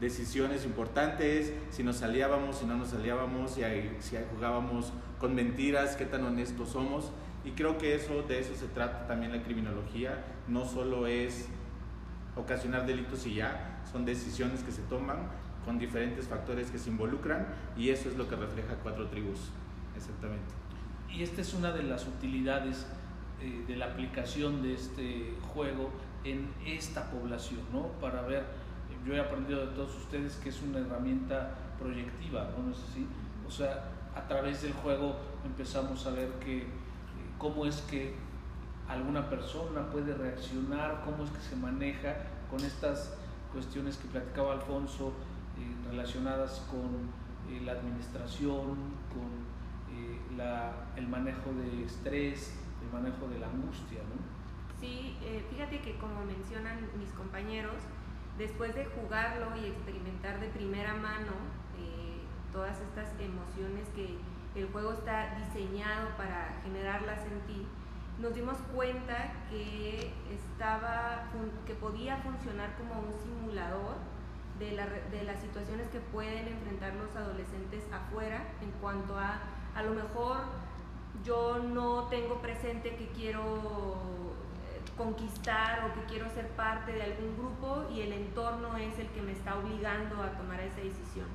decisiones 0.00 0.64
importantes, 0.64 1.52
si 1.70 1.82
nos 1.82 2.02
aliábamos, 2.02 2.58
si 2.58 2.66
no 2.66 2.76
nos 2.76 2.92
aliábamos, 2.92 3.52
si, 3.52 3.62
si 4.00 4.16
jugábamos 4.34 4.92
con 5.18 5.34
mentiras, 5.34 5.96
qué 5.96 6.04
tan 6.04 6.24
honestos 6.24 6.70
somos. 6.70 7.10
Y 7.44 7.50
creo 7.50 7.76
que 7.78 7.94
eso, 7.94 8.22
de 8.22 8.40
eso 8.40 8.54
se 8.54 8.66
trata 8.68 9.06
también 9.06 9.32
la 9.32 9.42
criminología, 9.42 10.24
no 10.48 10.64
solo 10.64 11.06
es 11.06 11.48
ocasionar 12.36 12.86
delitos 12.86 13.26
y 13.26 13.34
ya, 13.34 13.82
son 13.90 14.04
decisiones 14.04 14.62
que 14.62 14.72
se 14.72 14.82
toman 14.82 15.28
con 15.64 15.78
diferentes 15.78 16.26
factores 16.26 16.70
que 16.70 16.78
se 16.78 16.90
involucran 16.90 17.46
y 17.76 17.90
eso 17.90 18.08
es 18.08 18.16
lo 18.16 18.28
que 18.28 18.36
refleja 18.36 18.74
Cuatro 18.82 19.08
Tribus, 19.08 19.50
exactamente. 19.96 20.52
Y 21.10 21.22
esta 21.22 21.42
es 21.42 21.54
una 21.54 21.72
de 21.72 21.82
las 21.84 22.06
utilidades 22.06 22.86
eh, 23.40 23.64
de 23.66 23.76
la 23.76 23.86
aplicación 23.86 24.62
de 24.62 24.74
este 24.74 25.34
juego 25.52 25.90
en 26.24 26.48
esta 26.66 27.10
población, 27.10 27.60
¿no? 27.72 27.88
Para 28.00 28.22
ver, 28.22 28.44
yo 29.04 29.14
he 29.14 29.20
aprendido 29.20 29.66
de 29.66 29.72
todos 29.74 29.96
ustedes 29.96 30.36
que 30.36 30.48
es 30.48 30.62
una 30.62 30.78
herramienta 30.78 31.54
proyectiva, 31.78 32.50
¿no? 32.56 32.64
¿No 32.64 32.72
es 32.72 32.78
así? 32.90 33.06
O 33.46 33.50
sea, 33.50 33.90
a 34.14 34.26
través 34.26 34.62
del 34.62 34.72
juego 34.72 35.16
empezamos 35.44 36.06
a 36.06 36.10
ver 36.10 36.30
que 36.40 36.58
eh, 36.58 36.66
cómo 37.38 37.66
es 37.66 37.80
que 37.82 38.14
alguna 38.88 39.28
persona 39.28 39.90
puede 39.90 40.14
reaccionar, 40.14 41.02
cómo 41.04 41.24
es 41.24 41.30
que 41.30 41.40
se 41.40 41.56
maneja 41.56 42.16
con 42.50 42.60
estas 42.60 43.16
cuestiones 43.52 43.96
que 43.96 44.08
platicaba 44.08 44.54
Alfonso 44.54 45.12
eh, 45.56 45.90
relacionadas 45.90 46.66
con 46.70 47.08
eh, 47.48 47.60
la 47.64 47.72
administración, 47.72 48.76
con 49.14 49.30
eh, 49.90 50.20
la, 50.36 50.72
el 50.96 51.08
manejo 51.08 51.52
de 51.52 51.84
estrés, 51.84 52.58
el 52.82 52.92
manejo 52.92 53.28
de 53.28 53.38
la 53.38 53.46
angustia. 53.46 54.00
¿no? 54.00 54.80
Sí, 54.80 55.16
fíjate 55.50 55.80
que 55.80 55.96
como 55.96 56.24
mencionan 56.24 56.78
mis 56.98 57.10
compañeros, 57.10 57.76
después 58.38 58.74
de 58.74 58.84
jugarlo 58.86 59.56
y 59.56 59.66
experimentar 59.66 60.40
de 60.40 60.48
primera 60.48 60.94
mano 60.94 61.32
todas 62.54 62.80
estas 62.80 63.08
emociones 63.20 63.88
que 63.96 64.16
el 64.54 64.68
juego 64.70 64.92
está 64.92 65.34
diseñado 65.34 66.08
para 66.16 66.54
generarlas 66.62 67.20
en 67.26 67.40
ti, 67.48 67.66
nos 68.20 68.32
dimos 68.32 68.56
cuenta 68.72 69.32
que 69.50 70.14
estaba 70.32 71.24
que 71.66 71.74
podía 71.74 72.16
funcionar 72.18 72.70
como 72.76 73.00
un 73.00 73.12
simulador 73.20 73.96
de, 74.60 74.70
de, 75.10 75.24
las 75.24 75.40
situaciones 75.40 75.88
que 75.88 75.98
pueden 75.98 76.46
enfrentar 76.46 76.94
los 76.94 77.14
adolescentes 77.16 77.82
afuera 77.92 78.44
en 78.62 78.70
cuanto 78.80 79.18
a 79.18 79.40
a 79.74 79.82
lo 79.82 79.94
mejor 79.94 80.44
yo 81.24 81.58
no 81.58 82.04
tengo 82.04 82.40
presente 82.40 82.94
que 82.94 83.08
quiero 83.08 83.42
eh, 83.42 84.33
conquistar 84.96 85.84
o 85.84 85.94
que 85.94 86.06
quiero 86.06 86.28
ser 86.30 86.48
parte 86.50 86.92
de 86.92 87.02
algún 87.02 87.36
grupo 87.36 87.86
y 87.92 88.00
el 88.00 88.12
entorno 88.12 88.76
es 88.76 88.98
el 88.98 89.08
que 89.08 89.22
me 89.22 89.32
está 89.32 89.58
obligando 89.58 90.22
a 90.22 90.30
tomar 90.30 90.60
esa 90.60 90.80
decisión. 90.80 91.26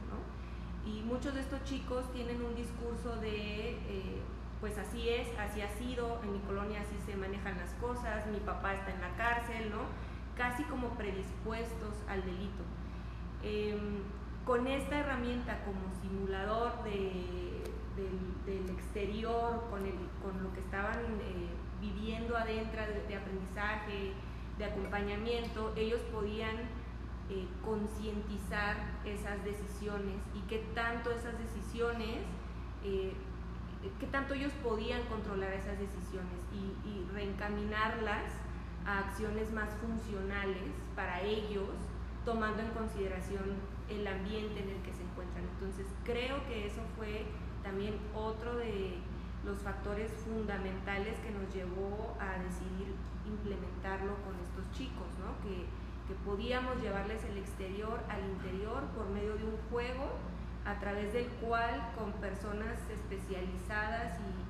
Y 0.85 1.01
muchos 1.03 1.35
de 1.35 1.41
estos 1.41 1.63
chicos 1.65 2.11
tienen 2.13 2.41
un 2.41 2.55
discurso 2.55 3.15
de 3.17 3.71
eh, 3.71 4.21
pues 4.59 4.77
así 4.77 5.09
es, 5.09 5.27
así 5.39 5.61
ha 5.61 5.69
sido, 5.77 6.19
en 6.23 6.33
mi 6.33 6.39
colonia 6.39 6.81
así 6.81 6.95
se 7.05 7.15
manejan 7.15 7.57
las 7.57 7.71
cosas, 7.75 8.27
mi 8.27 8.39
papá 8.39 8.73
está 8.73 8.91
en 8.91 9.01
la 9.01 9.15
cárcel, 9.15 9.69
¿no? 9.69 9.83
Casi 10.35 10.63
como 10.63 10.89
predispuestos 10.89 11.95
al 12.07 12.23
delito. 12.25 12.63
Em, 13.41 14.03
con 14.45 14.67
esta 14.67 14.99
herramienta 14.99 15.63
como 15.63 15.79
simulador 16.01 16.83
de, 16.83 17.63
del, 18.45 18.69
exterior, 18.69 19.67
con, 19.69 19.83
lo 20.43 20.53
que 20.53 20.59
estaban 20.59 20.99
eh, 21.21 21.47
viviendo 21.81 22.35
adentro 22.37 22.81
de, 23.07 23.15
aprendizaje, 23.15 24.13
de 24.57 24.65
acompañamiento, 24.65 25.73
ellos 25.75 26.01
podían 26.11 26.55
eh, 27.29 27.47
concientizar 27.63 28.75
esas 29.05 29.43
decisiones 29.43 30.17
y 30.35 30.41
que 30.47 30.59
tanto 30.73 31.11
esas 31.11 31.37
decisiones 31.39 32.17
eh, 32.83 33.13
qué 33.99 34.07
tanto 34.07 34.33
ellos 34.33 34.51
podían 34.63 35.01
controlar 35.03 35.53
esas 35.53 35.79
decisiones 35.79 36.39
y, 36.53 36.69
reencaminarlas 37.13 38.31
a 38.85 38.99
acciones 38.99 39.51
más 39.51 39.69
funcionales 39.81 40.71
para 40.95 41.21
ellos, 41.21 41.69
tomando 42.23 42.61
en 42.61 42.69
consideración 42.69 43.55
el 43.89 44.07
ambiente 44.07 44.61
en 44.61 44.69
el 44.69 44.81
que 44.83 44.93
se 44.93 45.03
encuentran. 45.03 45.43
Entonces 45.55 45.87
creo 46.03 46.45
que 46.47 46.67
eso 46.67 46.81
fue 46.95 47.25
también 47.63 47.95
otro 48.13 48.55
de 48.57 48.95
los 49.45 49.57
factores 49.59 50.11
fundamentales 50.25 51.17
que 51.19 51.31
nos 51.31 51.53
llevó 51.53 52.15
a 52.19 52.39
decidir 52.39 52.95
implementarlo 53.25 54.15
con 54.25 54.35
estos 54.39 54.69
chicos, 54.77 55.07
¿no? 55.19 55.37
que, 55.43 55.65
que 56.07 56.15
podíamos 56.25 56.81
llevarles 56.81 57.23
el 57.23 57.37
exterior 57.37 57.99
al 58.09 58.21
interior 58.25 58.83
por 58.95 59.09
medio 59.09 59.35
de 59.35 59.45
un 59.45 59.57
juego 59.69 60.17
a 60.65 60.79
través 60.79 61.13
del 61.13 61.27
cual 61.41 61.91
con 61.97 62.11
personas 62.13 62.77
especializadas 62.91 64.19
y, 64.19 64.49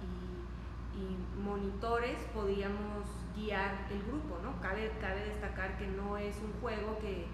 monitores 1.39 2.17
podíamos 2.34 3.08
guiar 3.34 3.88
el 3.89 4.03
grupo, 4.03 4.38
¿no? 4.43 4.60
Cabe, 4.60 4.91
cabe 5.00 5.24
destacar 5.29 5.77
que 5.77 5.88
no 5.88 6.17
es 6.17 6.36
un 6.41 6.51
juego 6.60 7.00
que, 7.00 7.25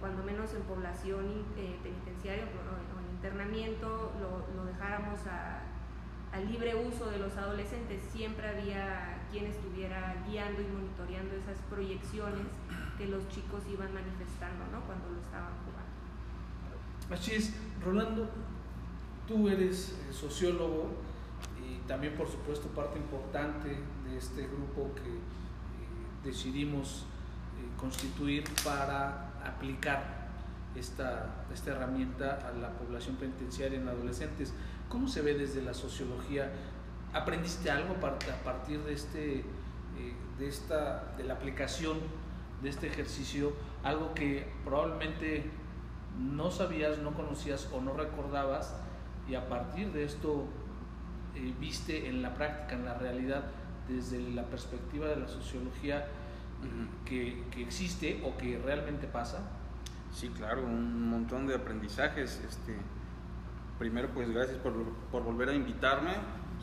cuando 0.00 0.24
menos 0.24 0.52
en 0.52 0.62
población 0.62 1.44
eh, 1.56 1.78
penitenciaria 1.80 2.44
o 2.44 2.98
en 2.98 3.14
internamiento 3.14 4.12
lo, 4.20 4.64
dejáramos 4.64 5.20
al 6.32 6.50
libre 6.50 6.74
uso 6.74 7.10
de 7.10 7.18
los 7.18 7.36
adolescentes, 7.36 8.00
siempre 8.12 8.48
había 8.48 9.18
quien 9.30 9.46
estuviera 9.46 10.16
guiando 10.26 10.62
y 10.62 10.66
monitoreando 10.66 11.34
esas 11.34 11.58
proyecciones 11.68 12.46
que 12.96 13.06
los 13.06 13.28
chicos 13.28 13.62
iban 13.70 13.92
manifestando 13.92 14.64
¿no? 14.72 14.80
cuando 14.86 15.10
lo 15.10 15.20
estaban 15.20 15.52
jugando. 15.64 15.92
Así 17.10 17.32
es, 17.32 17.54
Rolando, 17.84 18.30
tú 19.28 19.48
eres 19.48 19.90
eh, 19.90 20.12
sociólogo 20.12 20.88
y 21.60 21.86
también 21.86 22.14
por 22.14 22.28
supuesto 22.28 22.68
parte 22.68 22.98
importante 22.98 23.68
de 23.68 24.16
este 24.16 24.46
grupo 24.46 24.94
que 24.94 25.10
eh, 25.10 26.24
decidimos 26.24 27.04
eh, 27.58 27.78
constituir 27.78 28.44
para 28.64 29.32
aplicar 29.44 30.22
esta, 30.74 31.44
esta 31.52 31.72
herramienta 31.72 32.48
a 32.48 32.52
la 32.52 32.70
población 32.70 33.16
penitenciaria 33.16 33.78
en 33.78 33.88
adolescentes. 33.88 34.54
¿Cómo 34.92 35.08
se 35.08 35.22
ve 35.22 35.32
desde 35.32 35.62
la 35.62 35.72
sociología? 35.72 36.52
¿Aprendiste 37.14 37.70
algo 37.70 37.94
a 37.94 38.44
partir 38.44 38.78
de, 38.80 38.92
este, 38.92 39.42
de, 40.38 40.46
esta, 40.46 41.14
de 41.16 41.24
la 41.24 41.32
aplicación 41.32 41.96
de 42.62 42.68
este 42.68 42.88
ejercicio? 42.88 43.54
Algo 43.82 44.12
que 44.12 44.46
probablemente 44.66 45.50
no 46.20 46.50
sabías, 46.50 46.98
no 46.98 47.14
conocías 47.14 47.70
o 47.72 47.80
no 47.80 47.94
recordabas 47.94 48.76
y 49.26 49.34
a 49.34 49.48
partir 49.48 49.92
de 49.92 50.04
esto 50.04 50.44
eh, 51.36 51.54
viste 51.58 52.10
en 52.10 52.20
la 52.20 52.34
práctica, 52.34 52.74
en 52.74 52.84
la 52.84 52.92
realidad, 52.92 53.44
desde 53.88 54.20
la 54.20 54.44
perspectiva 54.44 55.08
de 55.08 55.16
la 55.16 55.26
sociología 55.26 56.06
que, 57.06 57.42
existe 57.56 58.20
o 58.26 58.36
que 58.36 58.58
realmente 58.58 59.06
pasa? 59.06 59.40
Sí, 60.12 60.28
claro, 60.28 60.66
un 60.66 61.08
montón 61.08 61.46
de 61.46 61.54
aprendizajes. 61.54 62.42
Este, 62.46 62.76
primero, 63.82 64.10
pues 64.14 64.30
gracias 64.32 64.58
por, 64.58 64.74
por 65.10 65.24
volver 65.24 65.48
a 65.48 65.54
invitarme. 65.54 66.12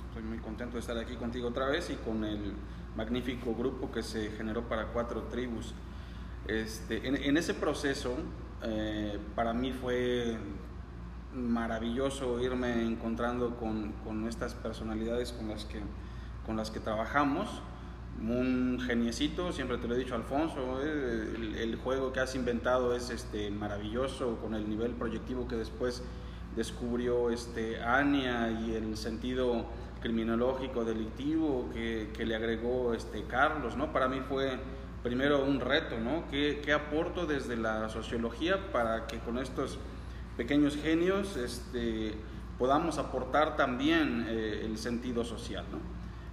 Estoy 0.07 0.23
muy 0.23 0.37
contento 0.37 0.75
de 0.75 0.79
estar 0.79 0.97
aquí 0.97 1.17
contigo 1.17 1.49
otra 1.49 1.65
vez 1.65 1.89
y 1.89 1.95
con 1.95 2.23
el 2.23 2.53
magnífico 2.95 3.53
grupo 3.53 3.91
que 3.91 4.01
se 4.03 4.31
generó 4.31 4.69
para 4.69 4.85
cuatro 4.93 5.23
tribus. 5.23 5.73
Este, 6.47 7.05
en, 7.05 7.17
en 7.17 7.35
ese 7.35 7.53
proceso, 7.53 8.15
eh, 8.63 9.19
para 9.35 9.51
mí 9.53 9.73
fue 9.73 10.37
maravilloso 11.33 12.39
irme 12.39 12.85
encontrando 12.85 13.57
con, 13.57 13.91
con, 14.05 14.25
estas 14.25 14.53
personalidades 14.53 15.33
con 15.33 15.49
las 15.49 15.65
que, 15.65 15.81
con 16.45 16.55
las 16.55 16.71
que 16.71 16.79
trabajamos. 16.79 17.49
Un 18.21 18.79
geniecito, 18.79 19.51
siempre 19.51 19.77
te 19.77 19.89
lo 19.89 19.95
he 19.95 19.97
dicho 19.97 20.15
Alfonso, 20.15 20.79
eh, 20.81 21.53
el, 21.57 21.75
juego 21.75 22.13
que 22.13 22.21
has 22.21 22.33
inventado 22.35 22.95
es 22.95 23.09
este, 23.09 23.51
maravilloso 23.51 24.37
con 24.37 24.55
el 24.55 24.69
nivel 24.69 24.93
proyectivo 24.93 25.49
que 25.49 25.57
después 25.57 26.01
descubrió 26.55 27.29
este, 27.29 27.81
Ania 27.81 28.51
y 28.51 28.75
el 28.75 28.97
sentido 28.97 29.65
criminológico, 30.01 30.85
delictivo 30.85 31.69
que, 31.73 32.09
que, 32.15 32.25
le 32.25 32.35
agregó 32.35 32.93
este 32.93 33.23
Carlos, 33.23 33.75
¿no? 33.75 33.91
Para 33.91 34.07
mí 34.07 34.21
fue 34.27 34.57
primero 35.03 35.43
un 35.43 35.59
reto, 35.59 35.99
¿no? 35.99 36.23
¿Qué, 36.29 36.61
¿Qué, 36.63 36.73
aporto 36.73 37.25
desde 37.25 37.57
la 37.57 37.89
sociología 37.89 38.71
para 38.71 39.07
que 39.07 39.19
con 39.19 39.37
estos 39.37 39.77
pequeños 40.37 40.77
genios 40.77 41.35
este, 41.37 42.13
podamos 42.57 42.97
aportar 42.97 43.55
también 43.55 44.25
eh, 44.29 44.63
el 44.65 44.77
sentido 44.77 45.23
social, 45.23 45.65
¿no? 45.71 45.79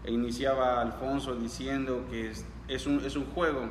E 0.05 0.13
iniciaba 0.13 0.81
Alfonso 0.81 1.35
diciendo 1.35 2.07
que 2.09 2.33
es, 2.69 2.87
un, 2.87 3.05
es 3.05 3.17
un 3.17 3.27
juego 3.27 3.69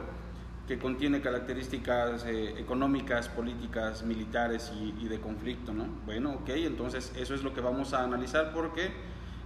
que 0.68 0.80
contiene 0.80 1.22
características 1.22 2.26
eh, 2.26 2.56
económicas, 2.58 3.30
políticas, 3.30 4.04
militares 4.04 4.72
y, 4.74 4.96
y, 5.04 5.08
de 5.08 5.20
conflicto, 5.20 5.74
¿no? 5.74 5.86
Bueno, 6.06 6.32
ok, 6.34 6.50
entonces 6.50 7.14
eso 7.16 7.36
es 7.36 7.44
lo 7.44 7.54
que 7.54 7.62
vamos 7.62 7.94
a 7.94 8.04
analizar 8.04 8.52
porque 8.52 8.92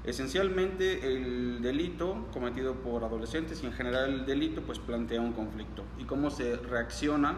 esencialmente 0.06 1.14
el 1.14 1.62
delito 1.62 2.28
cometido 2.32 2.76
por 2.76 3.04
adolescentes 3.04 3.62
y 3.64 3.66
en 3.66 3.74
general 3.74 4.14
el 4.14 4.26
delito 4.26 4.62
pues 4.62 4.80
plantea 4.80 5.20
un 5.20 5.34
conflicto 5.34 5.84
y 5.98 6.06
cómo 6.06 6.30
se 6.30 6.56
reacciona 6.56 7.36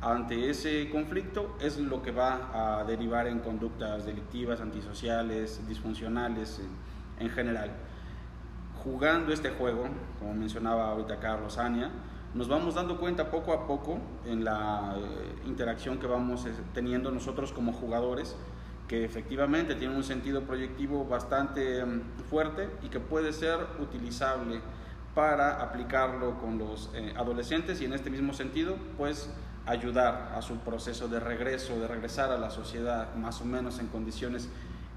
ante 0.00 0.48
ese 0.50 0.88
conflicto 0.90 1.56
es 1.60 1.78
lo 1.78 2.02
que 2.02 2.12
va 2.12 2.78
a 2.80 2.84
derivar 2.84 3.26
en 3.26 3.40
conductas 3.40 4.06
delictivas, 4.06 4.60
antisociales, 4.60 5.66
disfuncionales 5.66 6.60
en, 7.18 7.26
en 7.26 7.32
general. 7.32 7.70
Jugando 8.84 9.32
este 9.32 9.50
juego, 9.50 9.88
como 10.20 10.34
mencionaba 10.34 10.90
ahorita 10.90 11.18
Carlos 11.18 11.58
Ania, 11.58 11.90
nos 12.36 12.48
vamos 12.48 12.74
dando 12.74 12.98
cuenta 12.98 13.30
poco 13.30 13.54
a 13.54 13.66
poco 13.66 13.98
en 14.26 14.44
la 14.44 14.94
eh, 14.98 15.46
interacción 15.46 15.98
que 15.98 16.06
vamos 16.06 16.44
eh, 16.44 16.52
teniendo 16.74 17.10
nosotros 17.10 17.50
como 17.50 17.72
jugadores, 17.72 18.36
que 18.86 19.04
efectivamente 19.04 19.74
tiene 19.74 19.96
un 19.96 20.04
sentido 20.04 20.42
proyectivo 20.42 21.06
bastante 21.06 21.82
um, 21.82 22.02
fuerte 22.28 22.68
y 22.82 22.88
que 22.88 23.00
puede 23.00 23.32
ser 23.32 23.58
utilizable 23.80 24.60
para 25.14 25.62
aplicarlo 25.62 26.38
con 26.38 26.58
los 26.58 26.90
eh, 26.94 27.14
adolescentes 27.16 27.80
y 27.80 27.86
en 27.86 27.94
este 27.94 28.10
mismo 28.10 28.34
sentido, 28.34 28.76
pues 28.98 29.30
ayudar 29.64 30.32
a 30.36 30.42
su 30.42 30.58
proceso 30.58 31.08
de 31.08 31.18
regreso, 31.18 31.80
de 31.80 31.88
regresar 31.88 32.30
a 32.30 32.38
la 32.38 32.50
sociedad 32.50 33.14
más 33.16 33.40
o 33.40 33.46
menos 33.46 33.78
en 33.78 33.86
condiciones 33.86 34.50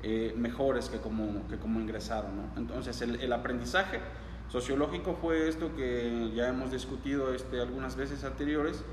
eh, 0.04 0.34
mejores 0.38 0.90
que 0.90 1.00
como, 1.00 1.48
que 1.48 1.58
como 1.58 1.80
ingresaron. 1.80 2.36
¿no? 2.36 2.44
Entonces 2.58 3.02
el, 3.02 3.22
el 3.22 3.32
aprendizaje 3.32 4.02
sociológico 4.50 5.16
fue 5.16 5.48
esto 5.48 5.76
que 5.76 6.32
ya 6.36 6.50
hemos 6.50 6.72
discutido 6.72 7.34
este, 7.34 7.62
algunas 7.62 7.96
veces 7.96 8.24
anteriores, 8.24 8.84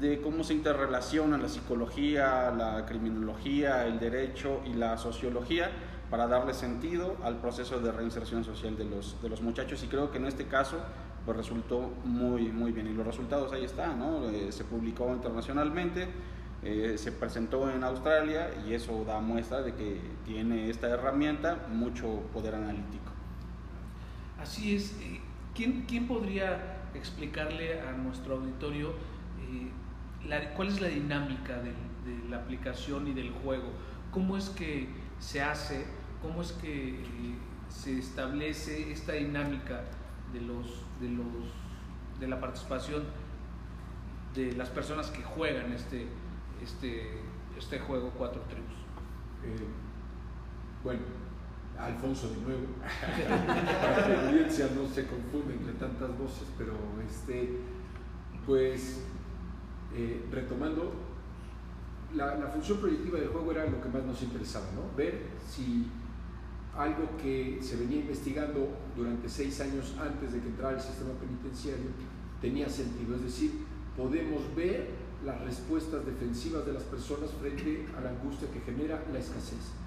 de 0.00 0.20
cómo 0.20 0.42
se 0.42 0.54
interrelacionan 0.54 1.40
la 1.40 1.48
psicología, 1.48 2.50
la 2.50 2.84
criminología, 2.86 3.86
el 3.86 4.00
derecho 4.00 4.60
y 4.66 4.72
la 4.72 4.98
sociología 4.98 5.70
para 6.10 6.26
darle 6.26 6.52
sentido 6.52 7.16
al 7.22 7.38
proceso 7.38 7.80
de 7.80 7.92
reinserción 7.92 8.44
social 8.44 8.76
de 8.76 8.84
los, 8.84 9.20
de 9.22 9.28
los 9.28 9.40
muchachos 9.40 9.82
y 9.84 9.86
creo 9.86 10.10
que 10.10 10.18
en 10.18 10.26
este 10.26 10.46
caso 10.46 10.78
pues 11.24 11.36
resultó 11.36 11.92
muy, 12.04 12.50
muy 12.50 12.72
bien 12.72 12.86
y 12.86 12.92
los 12.92 13.06
resultados 13.06 13.52
ahí 13.52 13.64
están, 13.64 13.98
¿no? 13.98 14.28
Eh, 14.28 14.52
se 14.52 14.64
publicó 14.64 15.10
internacionalmente, 15.10 16.08
eh, 16.62 16.96
se 16.98 17.12
presentó 17.12 17.70
en 17.70 17.82
Australia 17.82 18.50
y 18.66 18.74
eso 18.74 19.04
da 19.06 19.20
muestra 19.20 19.62
de 19.62 19.74
que 19.74 20.00
tiene 20.26 20.68
esta 20.68 20.88
herramienta 20.88 21.66
mucho 21.70 22.20
poder 22.32 22.54
analítico. 22.56 23.13
Así 24.44 24.76
es. 24.76 24.92
Eh, 25.00 25.20
¿Quién, 25.54 25.86
quién 25.88 26.06
podría 26.06 26.90
explicarle 26.92 27.80
a 27.80 27.92
nuestro 27.92 28.34
auditorio 28.34 28.90
eh, 29.40 29.70
cuál 30.54 30.68
es 30.68 30.82
la 30.82 30.88
dinámica 30.88 31.62
de, 31.62 31.72
la 32.28 32.36
aplicación 32.36 33.08
y 33.08 33.14
del 33.14 33.30
juego? 33.30 33.70
¿Cómo 34.10 34.36
es 34.36 34.50
que 34.50 34.86
se 35.18 35.40
hace? 35.40 35.86
¿Cómo 36.20 36.42
es 36.42 36.52
que 36.52 36.90
eh, 36.90 37.04
se 37.70 37.98
establece 37.98 38.92
esta 38.92 39.12
dinámica 39.12 39.84
de, 40.34 42.28
la 42.28 42.38
participación 42.38 43.04
de 44.34 44.52
las 44.52 44.68
personas 44.68 45.10
que 45.10 45.22
juegan 45.22 45.72
este, 45.72 46.06
este, 46.62 47.18
este 47.56 47.78
juego 47.78 48.10
Cuatro 48.10 48.42
Tribus? 48.42 48.76
Bueno, 50.82 51.00
Alfonso 51.78 52.30
de 52.30 52.36
nuevo, 52.36 52.66
para 52.80 54.06
que 54.06 54.12
la 54.12 54.28
audiencia 54.28 54.70
no 54.74 54.86
se 54.86 55.06
confunde 55.06 55.54
entre 55.54 55.74
tantas 55.74 56.16
voces, 56.18 56.46
pero 56.56 56.72
este, 57.06 57.58
pues 58.46 59.00
eh, 59.94 60.24
retomando, 60.30 60.92
la, 62.14 62.36
la, 62.36 62.46
función 62.46 62.78
proyectiva 62.78 63.18
del 63.18 63.28
juego 63.28 63.50
era 63.50 63.66
lo 63.66 63.82
que 63.82 63.88
más 63.88 64.04
nos 64.04 64.22
interesaba, 64.22 64.66
¿no? 64.74 64.96
Ver 64.96 65.22
si 65.48 65.86
algo 66.76 67.16
que 67.20 67.58
se 67.60 67.76
venía 67.76 67.98
investigando 67.98 68.68
durante 68.96 69.28
seis 69.28 69.60
años 69.60 69.94
antes 70.00 70.32
de 70.32 70.40
que 70.40 70.48
entrara 70.48 70.76
el 70.76 70.82
sistema 70.82 71.10
penitenciario 71.14 71.90
tenía 72.40 72.68
sentido, 72.68 73.16
es 73.16 73.22
decir, 73.22 73.52
podemos 73.96 74.54
ver 74.54 74.90
las 75.24 75.40
respuestas 75.40 76.04
defensivas 76.04 76.66
de 76.66 76.72
las 76.72 76.82
personas 76.84 77.30
frente 77.40 77.86
a 77.96 78.00
la 78.00 78.10
angustia 78.10 78.48
que 78.50 78.60
genera 78.60 79.02
la 79.12 79.18
escasez 79.18 79.83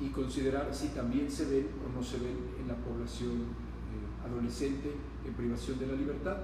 y 0.00 0.08
considerar 0.08 0.74
si 0.74 0.88
también 0.88 1.30
se 1.30 1.46
ven 1.46 1.68
o 1.84 1.96
no 1.96 2.02
se 2.02 2.18
ven 2.18 2.36
en 2.60 2.68
la 2.68 2.76
población 2.76 3.30
eh, 3.30 4.26
adolescente 4.28 4.92
en 5.24 5.34
privación 5.34 5.78
de 5.78 5.86
la 5.86 5.94
libertad. 5.94 6.36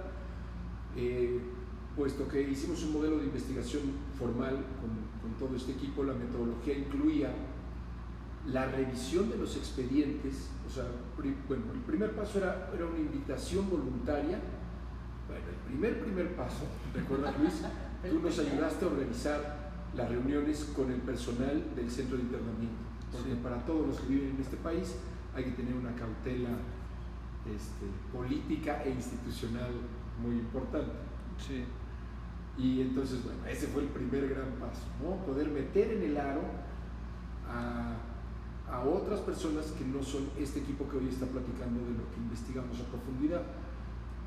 Eh, 0.96 1.40
puesto 1.96 2.28
que 2.28 2.42
hicimos 2.42 2.82
un 2.84 2.92
modelo 2.92 3.18
de 3.18 3.24
investigación 3.24 3.82
formal 4.16 4.56
con, 4.80 5.10
todo 5.38 5.56
este 5.56 5.72
equipo, 5.72 6.04
la 6.04 6.12
metodología 6.12 6.76
incluía 6.76 7.30
la 8.46 8.66
revisión 8.66 9.30
de 9.30 9.38
los 9.38 9.56
expedientes, 9.56 10.48
o 10.66 10.70
sea, 10.70 10.84
bueno, 11.48 11.64
el 11.72 11.80
primer 11.80 12.14
paso 12.14 12.38
era, 12.38 12.70
era 12.74 12.84
una 12.84 12.98
invitación 12.98 13.70
voluntaria, 13.70 14.38
bueno, 15.28 15.44
el 15.48 15.72
primer, 15.72 16.00
primer 16.02 16.36
paso, 16.36 16.64
¿recuerdas 16.94 17.38
Luis? 17.38 17.62
Tú 18.10 18.20
nos 18.20 18.38
ayudaste 18.38 18.84
a 18.84 18.88
organizar 18.88 19.72
las 19.94 20.10
reuniones 20.10 20.64
con 20.76 20.92
el 20.92 21.00
personal 21.00 21.74
del 21.74 21.90
centro 21.90 22.18
de 22.18 22.24
internamiento 22.24 22.89
porque 23.12 23.30
sí. 23.30 23.40
para 23.42 23.64
todos 23.64 23.86
los 23.88 24.00
que 24.00 24.06
viven 24.06 24.30
en 24.36 24.40
este 24.40 24.56
país 24.56 24.96
hay 25.34 25.44
que 25.44 25.50
tener 25.52 25.74
una 25.74 25.94
cautela 25.94 26.50
este, 27.46 27.86
política 28.12 28.82
e 28.84 28.90
institucional 28.90 29.70
muy 30.22 30.36
importante. 30.36 30.92
Sí. 31.38 31.64
Y 32.58 32.82
entonces, 32.82 33.24
bueno, 33.24 33.46
ese 33.46 33.68
fue 33.68 33.82
el 33.82 33.88
primer 33.88 34.28
gran 34.28 34.50
paso, 34.60 34.82
¿no? 35.02 35.24
Poder 35.24 35.48
meter 35.48 35.92
en 35.92 36.02
el 36.02 36.16
aro 36.16 36.42
a, 37.48 37.96
a 38.70 38.80
otras 38.84 39.20
personas 39.20 39.66
que 39.72 39.84
no 39.84 40.02
son 40.02 40.28
este 40.38 40.60
equipo 40.60 40.88
que 40.88 40.98
hoy 40.98 41.08
está 41.08 41.26
platicando 41.26 41.80
de 41.80 41.92
lo 41.92 42.10
que 42.10 42.18
investigamos 42.18 42.78
a 42.80 42.84
profundidad, 42.84 43.42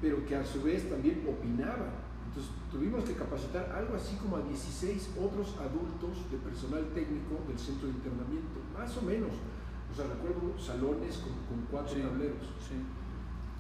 pero 0.02 0.26
que 0.26 0.36
a 0.36 0.44
su 0.44 0.64
vez 0.64 0.90
también 0.90 1.24
opinaban 1.28 2.03
entonces 2.34 2.52
tuvimos 2.72 3.06
que 3.06 3.14
capacitar 3.14 3.70
algo 3.70 3.94
así 3.94 4.16
como 4.18 4.38
a 4.38 4.42
16 4.42 5.22
otros 5.22 5.54
adultos 5.62 6.26
de 6.34 6.38
personal 6.42 6.82
técnico 6.90 7.38
del 7.48 7.60
centro 7.60 7.86
de 7.86 7.94
internamiento, 7.94 8.58
más 8.74 8.90
o 8.98 9.04
menos. 9.04 9.30
O 9.30 9.94
sea, 9.94 10.10
recuerdo 10.10 10.58
salones 10.58 11.22
con, 11.22 11.38
con 11.46 11.62
cuatro 11.70 11.94
sí, 11.94 12.02
tableros. 12.02 12.42
Sí. 12.58 12.82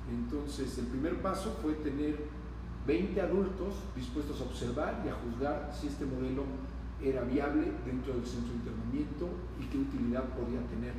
Entonces, 0.09 0.75
el 0.79 0.87
primer 0.87 1.21
paso 1.21 1.55
fue 1.61 1.73
tener 1.85 2.17
20 2.87 3.21
adultos 3.21 3.75
dispuestos 3.95 4.41
a 4.41 4.45
observar 4.45 5.03
y 5.05 5.09
a 5.09 5.21
juzgar 5.21 5.69
si 5.69 5.87
este 5.93 6.05
modelo 6.05 6.41
era 6.97 7.21
viable 7.21 7.69
dentro 7.85 8.17
del 8.17 8.25
centro 8.25 8.57
de 8.57 8.65
internamiento 8.65 9.29
y 9.61 9.69
qué 9.69 9.77
utilidad 9.77 10.25
podía 10.33 10.65
tener. 10.65 10.97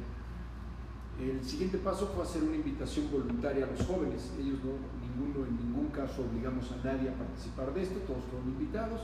El 1.19 1.43
siguiente 1.43 1.79
paso 1.79 2.07
fue 2.15 2.23
hacer 2.23 2.45
una 2.45 2.55
invitación 2.55 3.11
voluntaria 3.11 3.67
a 3.67 3.71
los 3.71 3.83
jóvenes. 3.83 4.31
Ellos 4.39 4.63
no, 4.63 4.79
ninguno, 5.15 5.47
en 5.47 5.57
ningún 5.57 5.89
caso 5.89 6.27
obligamos 6.29 6.71
a 6.73 6.77
nadie 6.85 7.11
a 7.11 7.15
participar 7.15 7.73
de 7.75 7.83
esto, 7.83 8.01
todos 8.01 8.25
fueron 8.25 8.49
invitados 8.49 9.01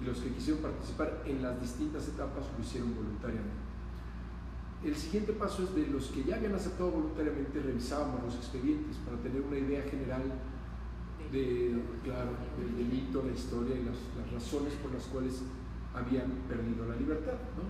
y 0.00 0.04
los 0.04 0.18
que 0.18 0.30
quisieron 0.30 0.62
participar 0.62 1.22
en 1.26 1.42
las 1.42 1.60
distintas 1.60 2.08
etapas 2.08 2.44
lo 2.56 2.62
hicieron 2.62 2.94
voluntariamente. 2.94 3.62
El 4.84 4.96
siguiente 4.96 5.32
paso 5.32 5.62
es 5.62 5.74
de 5.74 5.86
los 5.86 6.08
que 6.08 6.24
ya 6.24 6.36
habían 6.36 6.54
aceptado 6.54 6.90
voluntariamente, 6.90 7.60
revisábamos 7.60 8.22
los 8.22 8.34
expedientes 8.36 8.96
para 8.98 9.16
tener 9.18 9.40
una 9.40 9.56
idea 9.56 9.82
general 9.82 10.22
de, 11.32 11.82
claro, 12.02 12.32
del 12.58 12.76
delito, 12.76 13.22
la 13.24 13.32
historia 13.32 13.76
y 13.76 13.84
las, 13.84 13.96
las 14.18 14.32
razones 14.32 14.74
por 14.74 14.92
las 14.92 15.04
cuales 15.04 15.42
habían 15.94 16.30
perdido 16.48 16.86
la 16.86 16.96
libertad. 16.96 17.38
¿no? 17.56 17.64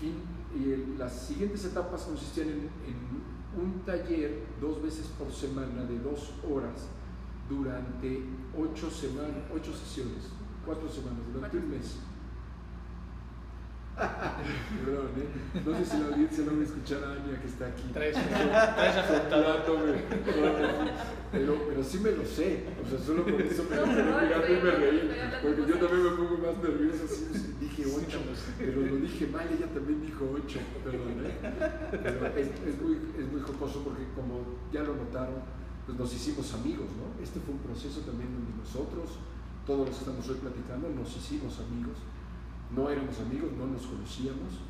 Fin, 0.00 0.14
y 0.58 0.72
el, 0.72 0.98
las 0.98 1.12
siguientes 1.12 1.64
etapas 1.64 2.02
consistían 2.02 2.48
en, 2.48 2.58
en 2.58 2.96
un 3.56 3.82
taller 3.84 4.42
dos 4.60 4.82
veces 4.82 5.06
por 5.18 5.30
semana 5.30 5.84
de 5.84 5.98
dos 5.98 6.32
horas 6.48 6.88
durante 7.48 8.22
ocho 8.56 8.90
semanas, 8.90 9.42
ocho 9.54 9.72
sesiones, 9.72 10.30
cuatro 10.64 10.88
semanas, 10.88 11.20
durante 11.32 11.56
un 11.58 11.70
mes. 11.70 11.96
Perdón, 14.84 15.10
¿eh? 15.18 15.60
No 15.66 15.76
sé 15.76 15.84
si 15.84 15.98
la 15.98 16.06
audiencia 16.06 16.44
no 16.46 16.52
me 16.52 16.64
escuchará 16.64 17.08
a 17.08 17.12
Ania 17.12 17.38
que 17.40 17.46
está 17.46 17.66
aquí. 17.66 17.82
Tres, 17.92 18.16
tres 18.16 18.96
apuntados. 18.96 19.66
Pero, 21.82 21.84
pero 21.84 21.84
sí 21.84 21.98
me 21.98 22.10
lo 22.12 22.24
sé. 22.24 22.64
O 22.84 22.88
sea, 22.88 22.98
solo 22.98 23.24
por 23.24 23.40
eso 23.40 23.64
me 23.64 23.76
quedé 23.76 23.86
mirando 23.86 24.48
y 24.48 24.62
me 24.62 24.70
reí. 24.70 25.10
Porque 25.42 25.62
yo 25.66 25.78
también 25.78 26.02
me 26.04 26.10
pongo 26.10 26.38
más 26.38 26.62
nervioso. 26.62 27.04
Así, 27.04 27.54
dije 27.60 27.84
ocho, 27.86 28.18
pero 28.58 28.80
lo 28.80 28.96
dije 28.96 29.26
mal, 29.26 29.46
ella 29.50 29.66
también 29.72 30.02
dijo 30.02 30.30
8, 30.32 30.60
perdón, 30.84 31.24
¿eh? 31.24 31.34
Pero 31.90 32.26
es, 32.36 32.48
es, 32.66 32.82
muy, 32.82 32.98
es 33.18 33.32
muy 33.32 33.40
jocoso 33.40 33.82
porque 33.84 34.04
como 34.14 34.58
ya 34.72 34.82
lo 34.82 34.96
notaron, 34.96 35.42
pues 35.86 35.98
nos 35.98 36.12
hicimos 36.14 36.52
amigos, 36.54 36.86
¿no? 36.94 37.22
Este 37.22 37.40
fue 37.40 37.54
un 37.54 37.60
proceso 37.60 38.00
también 38.02 38.30
donde 38.32 38.52
nosotros, 38.56 39.18
todos 39.66 39.88
los 39.88 39.96
que 39.96 40.04
estamos 40.04 40.28
hoy 40.28 40.36
platicando, 40.36 40.88
nos 40.90 41.16
hicimos 41.16 41.58
amigos. 41.58 41.98
No 42.74 42.88
éramos 42.88 43.18
amigos, 43.20 43.52
no 43.58 43.66
nos 43.66 43.82
conocíamos 43.86 44.64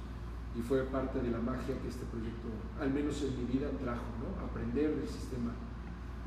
y 0.58 0.60
fue 0.60 0.82
parte 0.84 1.20
de 1.22 1.30
la 1.30 1.38
magia 1.38 1.78
que 1.80 1.88
este 1.88 2.04
proyecto, 2.06 2.48
al 2.80 2.92
menos 2.92 3.22
en 3.22 3.38
mi 3.38 3.44
vida, 3.52 3.70
trajo, 3.80 4.04
¿no? 4.20 4.44
Aprender 4.44 4.96
del 4.96 5.08
sistema 5.08 5.54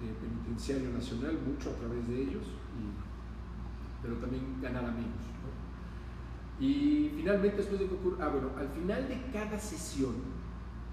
eh, 0.02 0.14
penitenciario 0.20 0.90
nacional, 0.92 1.38
mucho 1.46 1.70
a 1.70 1.74
través 1.74 2.08
de 2.08 2.22
ellos, 2.22 2.44
y, 2.76 4.02
pero 4.02 4.16
también 4.18 4.62
ganar 4.62 4.86
amigos. 4.86 5.26
Y 6.60 7.12
finalmente, 7.16 7.58
después 7.58 7.80
de 7.82 7.88
que 7.88 7.96
ocurre, 7.96 8.24
ah, 8.24 8.30
bueno, 8.30 8.52
al 8.58 8.70
final 8.70 9.08
de 9.08 9.22
cada 9.34 9.60
sesión, 9.60 10.16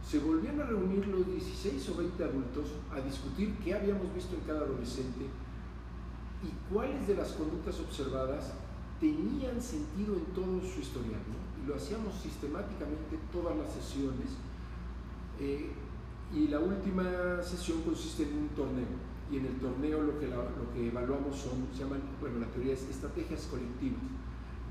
se 0.04 0.18
volvían 0.18 0.60
a 0.60 0.64
reunir 0.64 1.06
los 1.06 1.26
16 1.26 1.88
o 1.90 1.96
20 1.96 2.24
adultos 2.24 2.66
a 2.92 3.00
discutir 3.00 3.54
qué 3.62 3.74
habíamos 3.74 4.12
visto 4.12 4.34
en 4.34 4.40
cada 4.40 4.60
adolescente 4.60 5.26
y 6.42 6.72
cuáles 6.72 7.06
de 7.06 7.14
las 7.14 7.32
conductas 7.32 7.78
observadas 7.78 8.52
tenían 8.98 9.62
sentido 9.62 10.16
en 10.16 10.24
todo 10.34 10.60
su 10.60 10.80
historial. 10.80 11.20
Y 11.62 11.68
lo 11.68 11.76
hacíamos 11.76 12.14
sistemáticamente 12.20 13.18
todas 13.32 13.56
las 13.56 13.72
sesiones. 13.72 14.30
Eh, 15.38 15.70
y 16.34 16.48
la 16.48 16.60
última 16.60 17.04
sesión 17.42 17.82
consiste 17.82 18.24
en 18.24 18.36
un 18.36 18.48
torneo. 18.50 19.12
Y 19.30 19.38
en 19.38 19.46
el 19.46 19.58
torneo 19.58 20.02
lo 20.02 20.18
que, 20.18 20.26
lo 20.26 20.72
que 20.74 20.88
evaluamos 20.88 21.36
son, 21.36 21.66
se 21.72 21.84
llaman, 21.84 22.02
bueno, 22.20 22.40
la 22.40 22.46
teoría 22.46 22.74
es 22.74 22.82
estrategias 22.82 23.46
colectivas 23.46 24.00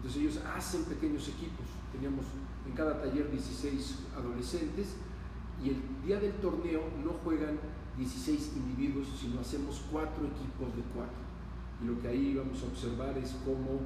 entonces 0.02 0.21
ellos 0.24 0.41
hacen 0.58 0.84
pequeños 0.86 1.30
equipos. 1.30 1.69
Teníamos 1.93 2.26
en 2.65 2.74
cada 2.74 3.00
taller 3.00 3.30
16 3.30 4.10
adolescentes 4.17 4.95
y 5.63 5.69
el 5.69 5.82
día 6.04 6.19
del 6.19 6.34
torneo 6.41 6.82
no 7.06 7.13
juegan 7.24 7.60
16 7.97 8.54
individuos, 8.58 9.08
sino 9.19 9.41
hacemos 9.41 9.86
cuatro 9.91 10.26
equipos 10.26 10.76
de 10.76 10.82
cuatro. 10.95 11.21
Y 11.84 11.86
lo 11.86 12.02
que 12.02 12.08
ahí 12.08 12.34
vamos 12.34 12.63
a 12.63 12.65
observar 12.65 13.15
es 13.19 13.38
cómo, 13.45 13.86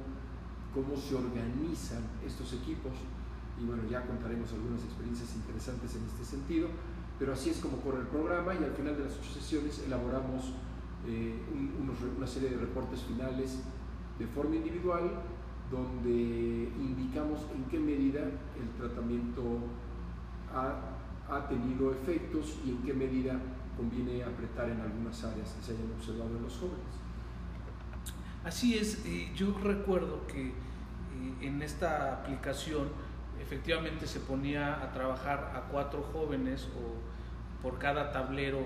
cómo 0.72 0.96
se 0.96 1.16
organizan 1.16 2.00
estos 2.24 2.54
equipos. 2.54 2.92
Y 3.60 3.66
bueno, 3.66 3.82
ya 3.84 4.06
contaremos 4.06 4.50
algunas 4.54 4.80
experiencias 4.84 5.36
interesantes 5.36 5.96
en 5.96 6.04
este 6.04 6.24
sentido. 6.24 6.68
Pero 7.18 7.32
así 7.32 7.50
es 7.50 7.58
como 7.58 7.78
corre 7.78 8.00
el 8.00 8.06
programa 8.06 8.54
y 8.54 8.62
al 8.62 8.72
final 8.72 8.96
de 8.96 9.04
las 9.04 9.14
ocho 9.18 9.32
sesiones 9.32 9.82
elaboramos 9.86 10.52
eh, 11.06 11.34
una 12.12 12.26
serie 12.26 12.50
de 12.50 12.56
reportes 12.58 13.00
finales 13.02 13.60
de 14.18 14.26
forma 14.26 14.56
individual 14.56 15.10
donde 15.70 16.70
indicamos 16.78 17.40
en 17.54 17.64
qué 17.64 17.78
medida 17.78 18.20
el 18.22 18.68
tratamiento 18.78 19.42
ha, 20.54 20.92
tenido 21.48 21.92
efectos 21.92 22.58
y 22.64 22.70
en 22.70 22.78
qué 22.78 22.94
medida 22.94 23.38
conviene 23.76 24.22
apretar 24.22 24.70
en 24.70 24.80
algunas 24.80 25.22
áreas 25.24 25.50
que 25.50 25.62
se 25.62 25.72
hayan 25.72 25.92
observado 25.98 26.36
en 26.36 26.42
los 26.44 26.56
jóvenes. 26.56 26.78
Así 28.44 28.78
es, 28.78 29.04
eh, 29.04 29.32
yo 29.34 29.52
recuerdo 29.58 30.24
que 30.28 30.48
eh, 30.48 30.52
en 31.40 31.60
esta 31.62 32.12
aplicación 32.12 32.88
efectivamente 33.40 34.06
se 34.06 34.20
ponía 34.20 34.82
a 34.82 34.92
trabajar 34.92 35.52
a 35.54 35.68
cuatro 35.70 36.02
jóvenes 36.12 36.68
o 36.76 37.62
por 37.62 37.78
cada 37.78 38.12
tablero 38.12 38.60
eh, 38.60 38.64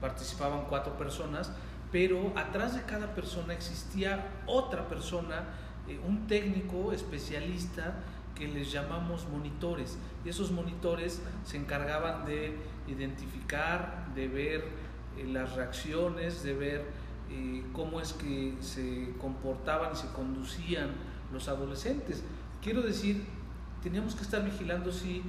participaban 0.00 0.64
cuatro 0.68 0.96
personas, 0.96 1.52
pero 1.92 2.32
atrás 2.36 2.74
de 2.74 2.82
cada 2.82 3.14
persona 3.14 3.52
existía 3.54 4.26
otra 4.46 4.88
persona 4.88 5.44
eh, 5.88 5.98
un 6.06 6.26
técnico 6.26 6.92
especialista 6.92 7.94
que 8.34 8.48
les 8.48 8.70
llamamos 8.72 9.26
monitores. 9.28 9.98
Y 10.24 10.28
esos 10.28 10.50
monitores 10.50 11.22
se 11.44 11.56
encargaban 11.56 12.24
de 12.24 12.56
identificar, 12.86 14.06
de 14.14 14.28
ver 14.28 14.64
eh, 15.16 15.24
las 15.26 15.54
reacciones, 15.54 16.42
de 16.42 16.54
ver 16.54 17.00
cómo 17.72 18.00
es 18.00 18.12
que 18.12 18.56
se 18.60 19.14
comportaban 19.20 19.92
y 19.92 19.96
se 19.96 20.08
conducían 20.08 20.90
los 21.32 21.46
adolescentes. 21.46 22.24
Quiero 22.60 22.82
decir, 22.82 23.24
teníamos 23.82 24.14
que 24.14 24.22
estar 24.22 24.44
vigilando 24.44 24.92
si, 24.92 25.22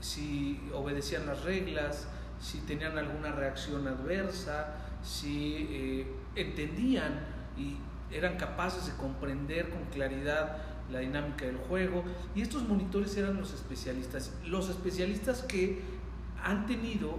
si 0.00 0.60
obedecían 0.72 1.26
las 1.26 1.42
reglas, 1.42 2.08
si 2.40 2.58
tenían 2.60 2.98
alguna 2.98 3.32
reacción 3.32 3.86
adversa, 3.88 4.74
si 5.02 6.06
entendían 6.34 7.20
y 7.56 7.76
eran 8.10 8.36
capaces 8.36 8.86
de 8.86 8.92
comprender 8.92 9.70
con 9.70 9.84
claridad 9.86 10.58
la 10.90 11.00
dinámica 11.00 11.46
del 11.46 11.56
juego. 11.56 12.04
Y 12.34 12.42
estos 12.42 12.62
monitores 12.68 13.16
eran 13.16 13.36
los 13.36 13.52
especialistas, 13.52 14.32
los 14.44 14.68
especialistas 14.68 15.42
que 15.42 15.82
han 16.42 16.66
tenido 16.66 17.18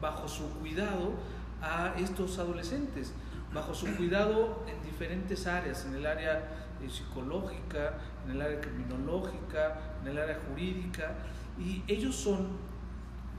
bajo 0.00 0.28
su 0.28 0.48
cuidado 0.60 1.14
a 1.60 1.94
estos 1.98 2.38
adolescentes, 2.38 3.12
bajo 3.54 3.74
su 3.74 3.86
cuidado 3.96 4.64
en 4.68 4.82
diferentes 4.82 5.46
áreas, 5.46 5.84
en 5.86 5.94
el 5.94 6.06
área 6.06 6.48
eh, 6.82 6.90
psicológica, 6.90 7.98
en 8.24 8.32
el 8.32 8.42
área 8.42 8.60
criminológica, 8.60 9.96
en 10.02 10.08
el 10.08 10.18
área 10.18 10.38
jurídica, 10.48 11.14
y 11.58 11.82
ellos 11.86 12.14
son 12.14 12.48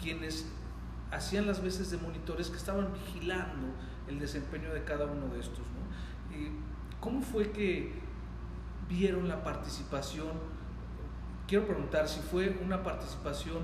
quienes 0.01 0.47
hacían 1.12 1.45
las 1.45 1.62
veces 1.62 1.91
de 1.91 1.97
monitores 1.97 2.49
que 2.49 2.58
estaban 2.58 2.91
vigilando 2.93 3.67
el 4.08 4.19
desempeño 4.19 4.73
de 4.73 4.84
cada 4.84 5.06
uno 5.06 5.27
de 5.27 5.39
estos. 5.39 5.62
¿Cómo 6.99 7.21
fue 7.21 7.51
que 7.51 7.91
vieron 8.88 9.27
la 9.27 9.43
participación? 9.43 10.29
Quiero 11.47 11.67
preguntar 11.67 12.08
si 12.08 12.21
fue 12.21 12.58
una 12.63 12.82
participación 12.82 13.58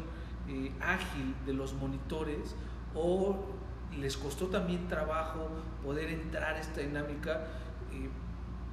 eh, 0.47 0.71
ágil 0.81 1.33
de 1.45 1.53
los 1.53 1.73
monitores 1.73 2.55
o 2.93 3.45
les 3.97 4.17
costó 4.17 4.47
también 4.47 4.87
trabajo 4.87 5.47
poder 5.83 6.09
entrar 6.09 6.55
a 6.55 6.59
esta 6.59 6.81
dinámica 6.81 7.47
eh, 7.93 8.09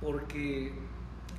porque 0.01 0.75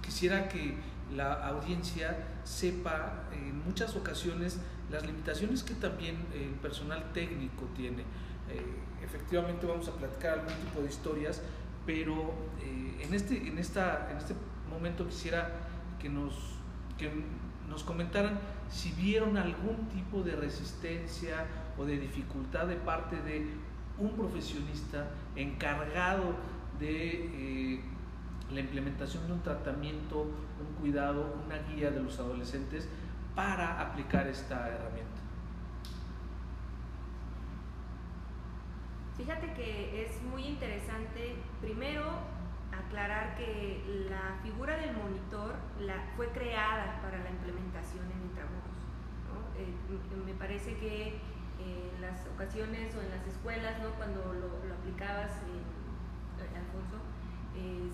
quisiera 0.07 0.47
que 0.47 0.73
la 1.15 1.33
audiencia 1.49 2.17
sepa 2.43 3.25
en 3.33 3.63
muchas 3.63 3.95
ocasiones 3.95 4.59
las 4.89 5.05
limitaciones 5.05 5.63
que 5.63 5.73
también 5.75 6.15
el 6.33 6.51
personal 6.61 7.11
técnico 7.13 7.65
tiene. 7.75 8.03
Eh, 8.49 9.03
efectivamente 9.03 9.65
vamos 9.65 9.87
a 9.89 9.91
platicar 9.91 10.39
algún 10.39 10.55
tipo 10.65 10.81
de 10.81 10.87
historias, 10.87 11.41
pero 11.85 12.33
eh, 12.61 13.03
en, 13.03 13.13
este, 13.13 13.35
en, 13.47 13.57
esta, 13.57 14.09
en 14.11 14.17
este 14.17 14.33
momento 14.69 15.05
quisiera 15.07 15.51
que 15.99 16.07
nos, 16.07 16.33
que 16.97 17.11
nos 17.69 17.83
comentaran 17.83 18.39
si 18.69 18.91
vieron 18.93 19.37
algún 19.37 19.89
tipo 19.89 20.23
de 20.23 20.37
resistencia 20.37 21.45
o 21.77 21.85
de 21.85 21.97
dificultad 21.99 22.67
de 22.67 22.75
parte 22.75 23.17
de 23.21 23.45
un 23.97 24.11
profesionista 24.15 25.09
encargado 25.35 26.35
de 26.79 27.75
eh, 27.75 27.81
la 28.51 28.59
implementación 28.59 29.27
de 29.27 29.33
un 29.33 29.41
tratamiento, 29.41 30.21
un 30.21 30.75
cuidado, 30.79 31.41
una 31.45 31.57
guía 31.69 31.91
de 31.91 32.01
los 32.01 32.19
adolescentes 32.19 32.87
para 33.35 33.81
aplicar 33.81 34.27
esta 34.27 34.67
herramienta. 34.69 35.21
Fíjate 39.17 39.53
que 39.53 40.05
es 40.05 40.21
muy 40.23 40.45
interesante, 40.45 41.35
primero, 41.59 42.03
aclarar 42.71 43.35
que 43.35 44.05
la 44.09 44.39
figura 44.43 44.77
del 44.77 44.95
monitor 44.95 45.55
la, 45.81 45.95
fue 46.15 46.27
creada 46.29 47.01
para 47.01 47.17
la 47.23 47.29
implementación 47.29 48.05
en 48.11 48.21
Intramuros. 48.29 48.77
Eh, 49.57 49.73
me 50.23 50.33
parece 50.33 50.77
que 50.77 51.07
eh, 51.07 51.91
en 51.95 52.01
las 52.01 52.27
ocasiones 52.27 52.95
o 52.95 53.01
en 53.01 53.09
las 53.09 53.25
escuelas, 53.25 53.81
¿no? 53.81 53.89
cuando 53.97 54.21
lo, 54.33 54.73
aplicabas, 54.73 55.31
eh, 55.31 56.55
Alfonso, 56.55 57.01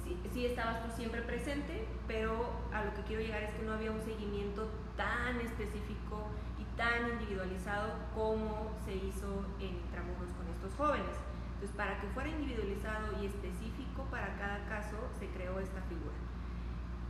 sí, 0.04 0.18
sí, 0.34 0.46
estabas 0.46 0.84
tú 0.84 0.96
siempre 0.96 1.22
presente, 1.22 1.86
pero 2.08 2.52
a 2.74 2.84
lo 2.84 2.94
que 2.94 3.02
quiero 3.04 3.22
llegar 3.22 3.44
es 3.44 3.52
que 3.52 3.64
no 3.64 3.74
había 3.74 3.92
un 3.92 4.02
seguimiento 4.02 4.70
tan 4.98 5.40
específico 5.42 6.28
y 6.60 6.64
tan 6.78 7.10
individualizado 7.14 7.94
como 8.16 8.72
se 8.86 8.96
hizo 8.96 9.46
en 9.60 9.76
Intramuros 9.76 10.30
jóvenes. 10.78 11.16
Entonces, 11.56 11.76
para 11.76 12.00
que 12.02 12.08
fuera 12.08 12.30
individualizado 12.30 13.22
y 13.22 13.26
específico 13.26 14.04
para 14.12 14.36
cada 14.38 14.66
caso, 14.68 14.98
se 15.20 15.28
creó 15.30 15.60
esta 15.60 15.82
figura. 15.84 16.16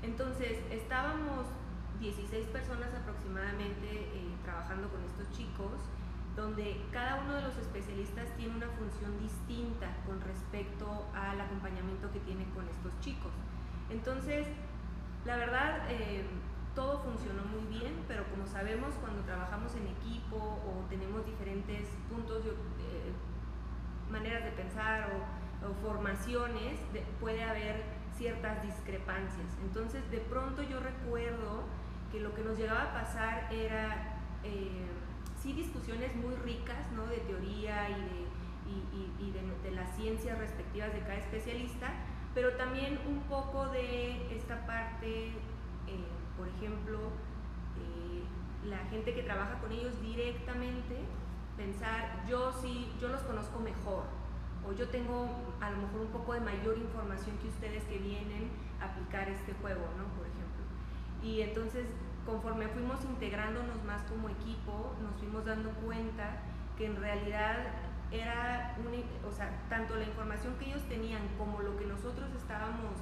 Entonces, 0.02 0.60
estábamos 0.70 1.48
16 2.00 2.48
personas 2.48 2.90
aproximadamente 2.94 3.88
eh, 3.88 4.36
trabajando 4.44 4.90
con 4.90 5.02
estos 5.04 5.32
chicos, 5.32 5.80
donde 6.36 6.82
cada 6.92 7.22
uno 7.22 7.36
de 7.36 7.42
los 7.44 7.56
especialistas 7.58 8.26
tiene 8.38 8.56
una 8.56 8.68
función 8.70 9.20
distinta 9.20 9.88
con 10.06 10.20
respecto 10.22 11.06
al 11.14 11.40
acompañamiento 11.40 12.12
que 12.12 12.20
tiene 12.22 12.46
con 12.56 12.68
estos 12.68 13.00
chicos. 13.02 13.32
Entonces, 13.90 14.48
la 15.26 15.38
verdad, 15.38 15.86
eh, 15.90 16.26
todo 16.76 17.00
funcionó 17.00 17.44
muy 17.44 17.66
bien, 17.78 17.94
pero 18.08 18.24
como 18.30 18.48
sabemos, 18.48 18.96
cuando 18.96 19.22
trabajamos 19.22 19.76
en 19.76 19.88
equipo 19.88 20.38
o 20.38 20.86
tenemos 20.90 21.26
diferentes 21.26 21.88
puntos 22.10 22.44
de, 22.44 22.50
eh, 22.52 23.14
maneras 24.12 24.44
de 24.44 24.52
pensar 24.52 25.12
o, 25.14 25.44
formaciones, 25.82 26.78
puede 27.22 27.42
haber 27.42 27.86
ciertas 28.18 28.62
discrepancias. 28.64 29.48
Entonces, 29.64 30.04
de 30.12 30.18
pronto 30.18 30.62
yo 30.62 30.82
recuerdo 30.82 31.64
que 32.12 32.20
lo 32.20 32.36
que 32.36 32.44
nos 32.44 32.58
llegaba 32.58 32.84
a 32.84 32.94
pasar 32.94 33.48
era 33.50 34.20
eh, 34.44 34.86
sí 35.44 35.52
discusiones 35.52 36.16
muy 36.16 36.36
ricas, 36.36 36.90
¿no? 36.94 37.06
De 37.06 37.18
teoría 37.18 37.90
y 37.90 38.02
de, 38.02 38.24
y, 39.20 39.32
de, 39.32 39.70
de, 39.70 39.76
las 39.76 39.94
ciencias 39.98 40.40
respectivas 40.40 40.94
de 40.94 41.02
cada 41.02 41.16
especialista, 41.16 41.92
pero 42.34 42.54
también 42.54 42.98
un 43.06 43.20
poco 43.24 43.68
de 43.68 44.34
esta 44.34 44.66
parte, 44.66 45.28
eh, 45.28 46.08
por 46.38 46.48
ejemplo, 46.48 46.98
eh, 47.78 48.24
la 48.70 48.78
gente 48.90 49.14
que 49.14 49.24
trabaja 49.24 49.60
con 49.60 49.72
ellos 49.74 50.02
directamente, 50.02 50.98
pensar, 51.58 52.26
yo 52.28 52.54
sí, 52.54 52.90
yo 53.02 53.10
los 53.10 53.22
conozco 53.22 53.60
mejor, 53.60 54.06
o 54.66 54.72
yo 54.72 54.88
tengo 54.88 55.28
a 55.60 55.72
lo 55.72 55.78
mejor 55.78 56.02
un 56.02 56.12
poco 56.12 56.34
de 56.34 56.40
mayor 56.40 56.78
información 56.78 57.38
que 57.40 57.50
ustedes 57.50 57.84
que 57.84 57.98
vienen 57.98 58.50
a 58.80 58.86
aplicar 58.86 59.28
este 59.28 59.54
juego, 59.62 59.84
¿no? 59.98 60.06
Por 60.16 60.26
ejemplo. 60.26 60.64
Y 61.22 61.42
entonces, 61.42 61.88
conforme 62.26 62.68
fuimos 62.70 63.04
integrándonos 63.04 63.84
más 63.84 64.02
como 64.04 64.30
equipo, 64.30 64.96
nos 65.02 65.16
fuimos 65.16 65.46
dando 65.46 65.72
cuenta 65.72 66.40
que 66.78 66.86
en 66.86 66.96
realidad 66.96 67.58
era, 68.12 68.76
o 69.28 69.32
sea, 69.32 69.50
tanto 69.70 69.96
la 69.96 70.04
información 70.04 70.56
que 70.60 70.66
ellos 70.66 70.84
tenían 70.88 71.22
como 71.38 71.62
lo 71.62 71.78
que 71.78 71.86
nosotros 71.86 72.30
estábamos 72.38 72.94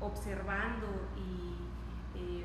observando 0.00 0.86
y 1.16 1.56
em, 2.18 2.44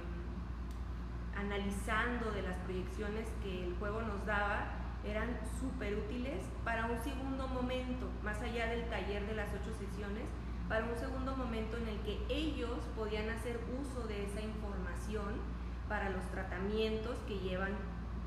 analizando 1.35 2.31
de 2.31 2.41
las 2.41 2.57
proyecciones 2.57 3.27
que 3.43 3.65
el 3.67 3.75
juego 3.75 4.01
nos 4.01 4.25
daba, 4.25 4.71
eran 5.05 5.37
súper 5.59 5.95
útiles 5.95 6.43
para 6.63 6.85
un 6.85 6.97
segundo 7.03 7.47
momento, 7.47 8.09
más 8.23 8.41
allá 8.41 8.67
del 8.67 8.89
taller 8.89 9.27
de 9.27 9.35
las 9.35 9.49
ocho 9.53 9.73
sesiones, 9.77 10.23
para 10.69 10.85
un 10.85 10.95
segundo 10.95 11.35
momento 11.35 11.77
en 11.77 11.89
el 11.89 11.99
que 11.99 12.25
ellos 12.29 12.79
podían 12.95 13.29
hacer 13.29 13.59
uso 13.79 14.07
de 14.07 14.23
esa 14.25 14.41
información 14.41 15.52
para 15.93 16.09
los 16.09 16.25
tratamientos 16.31 17.15
que 17.27 17.37
llevan 17.37 17.73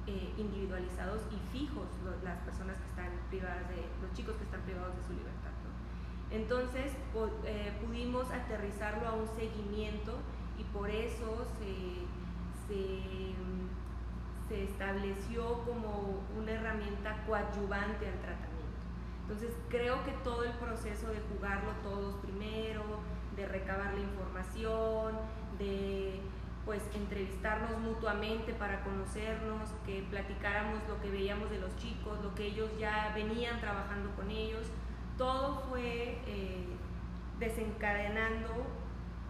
eh, 0.06 0.32
individualizados 0.38 1.22
y 1.32 1.58
fijos 1.58 1.88
las 2.22 2.38
personas 2.42 2.76
que 2.78 2.86
están 2.86 3.10
privadas 3.28 3.68
de, 3.70 3.82
los 4.00 4.12
chicos 4.14 4.36
que 4.36 4.44
están 4.44 4.60
privados 4.60 4.94
de 4.96 5.02
su 5.02 5.12
libertad. 5.14 5.50
Entonces 6.30 6.92
eh, 7.44 7.72
pudimos 7.84 8.30
aterrizarlo 8.30 9.08
a 9.08 9.14
un 9.14 9.26
seguimiento 9.36 10.14
y 10.60 10.62
por 10.62 10.90
eso 10.90 11.44
se, 11.58 12.06
se 12.68 13.34
se 14.48 14.62
estableció 14.62 15.64
como 15.64 16.20
una 16.38 16.52
herramienta 16.52 17.24
coadyuvante 17.26 18.06
al 18.06 18.18
tratamiento. 18.20 18.86
Entonces 19.22 19.50
creo 19.68 20.04
que 20.04 20.12
todo 20.22 20.44
el 20.44 20.52
proceso 20.52 21.08
de 21.08 21.20
jugarlo 21.32 21.72
todos 21.82 22.14
primero, 22.22 22.84
de 23.34 23.46
recabar 23.46 23.92
la 23.92 24.00
información, 24.00 25.18
de 25.58 26.20
pues 26.66 26.82
entrevistarnos 26.94 27.78
mutuamente 27.78 28.52
para 28.52 28.82
conocernos, 28.82 29.70
que 29.86 30.04
platicáramos 30.10 30.82
lo 30.88 31.00
que 31.00 31.10
veíamos 31.10 31.48
de 31.48 31.58
los 31.58 31.74
chicos, 31.76 32.22
lo 32.22 32.34
que 32.34 32.46
ellos 32.46 32.68
ya 32.78 33.12
venían 33.14 33.58
trabajando 33.60 34.10
con 34.16 34.30
ellos, 34.30 34.66
todo 35.16 35.62
fue 35.70 36.18
eh, 36.26 36.66
desencadenando 37.38 38.50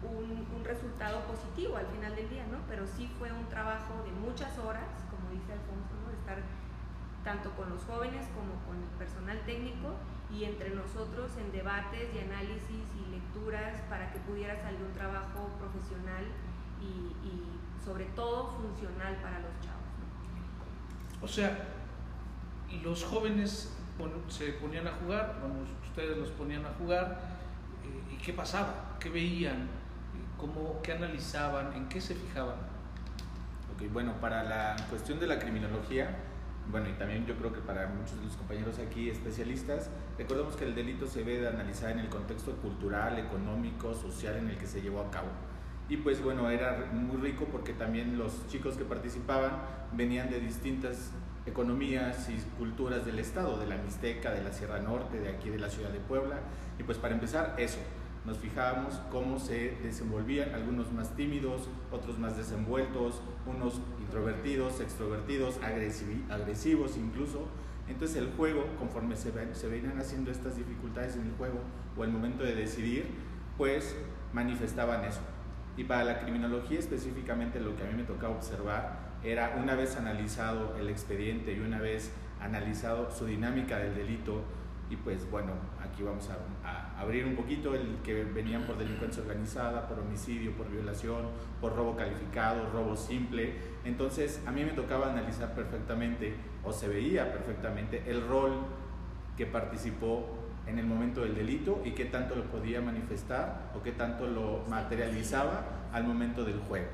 un, 0.01 0.47
un, 0.53 0.65
resultado 0.65 1.21
positivo 1.25 1.77
al 1.77 1.85
final 1.87 2.15
del 2.15 2.29
día, 2.29 2.45
¿no? 2.51 2.57
Pero 2.67 2.85
sí 2.85 3.09
fue 3.17 3.31
un 3.31 3.47
trabajo 3.47 4.03
de 4.03 4.11
muchas 4.11 4.57
horas, 4.59 4.83
dice 5.31 5.53
Alfonso, 5.53 5.93
¿no? 6.03 6.11
estar 6.11 6.41
tanto 7.23 7.51
con 7.51 7.69
los 7.69 7.83
jóvenes 7.83 8.25
como 8.33 8.55
con 8.65 8.81
el 8.81 8.89
personal 8.97 9.39
técnico 9.45 9.93
y 10.31 10.45
entre 10.45 10.71
nosotros 10.71 11.31
en 11.37 11.51
debates 11.51 12.09
y 12.15 12.19
análisis 12.19 12.83
y 12.95 13.11
lecturas 13.11 13.81
para 13.89 14.11
que 14.11 14.19
pudiera 14.19 14.55
salir 14.61 14.81
un 14.81 14.93
trabajo 14.93 15.49
profesional 15.59 16.23
y, 16.81 17.83
sobre 17.83 18.03
todo 18.07 18.49
funcional 18.49 19.15
para 19.21 19.39
los 19.39 19.51
chavos. 19.61 19.77
O 21.21 21.27
sea, 21.27 21.57
los 22.83 23.03
jóvenes 23.05 23.73
se 24.27 24.51
ponían 24.53 24.87
a 24.87 24.91
jugar, 24.91 25.35
ustedes 25.81 26.17
los 26.17 26.29
ponían 26.31 26.65
a 26.65 26.73
jugar, 26.73 27.17
eh, 27.85 28.13
¿y 28.13 28.17
qué 28.17 28.33
pasaba? 28.33 28.97
¿Qué 28.99 29.09
veían? 29.09 29.69
¿Cómo, 30.37 30.81
¿Qué 30.83 30.91
analizaban? 30.91 31.71
¿En 31.73 31.87
qué 31.87 32.01
se 32.01 32.13
fijaban? 32.13 32.55
bueno, 33.93 34.13
para 34.19 34.43
la 34.43 34.75
cuestión 34.89 35.19
de 35.19 35.27
la 35.27 35.37
criminología, 35.37 36.17
bueno, 36.69 36.89
y 36.89 36.93
también 36.93 37.25
yo 37.25 37.35
creo 37.35 37.53
que 37.53 37.61
para 37.61 37.87
muchos 37.87 38.17
de 38.17 38.25
los 38.25 38.35
compañeros 38.35 38.79
aquí 38.79 39.09
especialistas, 39.09 39.89
recordemos 40.17 40.55
que 40.55 40.65
el 40.65 40.75
delito 40.75 41.07
se 41.07 41.23
ve 41.23 41.39
de 41.39 41.47
analizar 41.47 41.91
en 41.91 41.99
el 41.99 42.09
contexto 42.09 42.53
cultural, 42.57 43.19
económico, 43.19 43.93
social 43.93 44.35
en 44.35 44.49
el 44.49 44.57
que 44.57 44.67
se 44.67 44.81
llevó 44.81 45.01
a 45.01 45.11
cabo. 45.11 45.27
Y 45.89 45.97
pues 45.97 46.21
bueno, 46.21 46.49
era 46.49 46.89
muy 46.91 47.17
rico 47.21 47.45
porque 47.51 47.73
también 47.73 48.17
los 48.17 48.47
chicos 48.47 48.75
que 48.75 48.83
participaban 48.83 49.51
venían 49.93 50.29
de 50.29 50.39
distintas 50.39 51.11
economías 51.45 52.29
y 52.29 52.35
culturas 52.57 53.05
del 53.05 53.19
estado, 53.19 53.57
de 53.57 53.67
la 53.67 53.77
Mixteca, 53.77 54.31
de 54.31 54.43
la 54.43 54.51
Sierra 54.51 54.79
Norte, 54.79 55.19
de 55.19 55.29
aquí 55.29 55.49
de 55.49 55.59
la 55.59 55.69
ciudad 55.69 55.89
de 55.89 55.99
Puebla. 55.99 56.39
Y 56.77 56.83
pues 56.83 56.97
para 56.97 57.13
empezar, 57.13 57.55
eso, 57.57 57.79
nos 58.25 58.37
fijábamos 58.37 58.95
cómo 59.09 59.39
se 59.39 59.77
desenvolvían, 59.81 60.53
algunos 60.53 60.91
más 60.91 61.15
tímidos, 61.15 61.69
otros 61.89 62.19
más 62.19 62.35
desenvueltos, 62.35 63.21
unos 63.45 63.79
introvertidos, 64.01 64.81
extrovertidos, 64.81 65.57
agresivos 66.29 66.97
incluso. 66.97 67.47
Entonces 67.87 68.17
el 68.17 68.29
juego, 68.35 68.65
conforme 68.77 69.15
se, 69.15 69.31
se 69.55 69.67
venían 69.69 69.97
haciendo 69.97 70.29
estas 70.29 70.57
dificultades 70.57 71.15
en 71.15 71.27
el 71.27 71.31
juego 71.37 71.59
o 71.97 72.03
el 72.03 72.11
momento 72.11 72.43
de 72.43 72.53
decidir, 72.53 73.05
pues 73.57 73.95
manifestaban 74.33 75.05
eso. 75.05 75.21
Y 75.77 75.83
para 75.83 76.03
la 76.03 76.19
criminología 76.19 76.79
específicamente 76.79 77.59
lo 77.59 77.75
que 77.75 77.83
a 77.83 77.85
mí 77.85 77.93
me 77.93 78.03
tocaba 78.03 78.35
observar 78.35 79.07
era 79.23 79.55
una 79.61 79.75
vez 79.75 79.95
analizado 79.95 80.75
el 80.77 80.89
expediente 80.89 81.53
y 81.53 81.59
una 81.59 81.79
vez 81.79 82.11
analizado 82.41 83.09
su 83.11 83.25
dinámica 83.25 83.77
del 83.77 83.95
delito, 83.95 84.43
y 84.89 84.95
pues 84.95 85.29
bueno, 85.29 85.51
aquí 85.81 86.01
vamos 86.01 86.29
a, 86.29 86.99
abrir 86.99 87.25
un 87.25 87.35
poquito 87.35 87.75
el 87.75 87.97
que 88.03 88.23
venían 88.23 88.63
por 88.63 88.77
delincuencia 88.77 89.21
organizada, 89.21 89.87
por 89.87 89.99
homicidio, 89.99 90.53
por 90.53 90.69
violación, 90.69 91.27
por 91.59 91.75
robo 91.75 91.95
calificado, 91.95 92.69
robo 92.71 92.95
simple. 92.95 93.53
Entonces 93.83 94.41
a 94.47 94.51
mí 94.51 94.63
me 94.63 94.71
tocaba 94.71 95.11
analizar 95.11 95.53
perfectamente 95.53 96.35
o 96.63 96.71
se 96.71 96.87
veía 96.87 97.31
perfectamente 97.31 98.03
el 98.07 98.27
rol 98.27 98.53
que 99.35 99.45
participó 99.45 100.36
en 100.67 100.79
el 100.79 100.85
momento 100.85 101.21
del 101.21 101.35
delito 101.35 101.81
y 101.85 101.91
qué 101.91 102.05
tanto 102.05 102.35
lo 102.35 102.43
podía 102.45 102.81
manifestar 102.81 103.71
o 103.75 103.81
qué 103.81 103.91
tanto 103.91 104.27
lo 104.27 104.63
materializaba 104.69 105.89
al 105.93 106.03
momento 106.03 106.43
del 106.43 106.59
juego. 106.59 106.87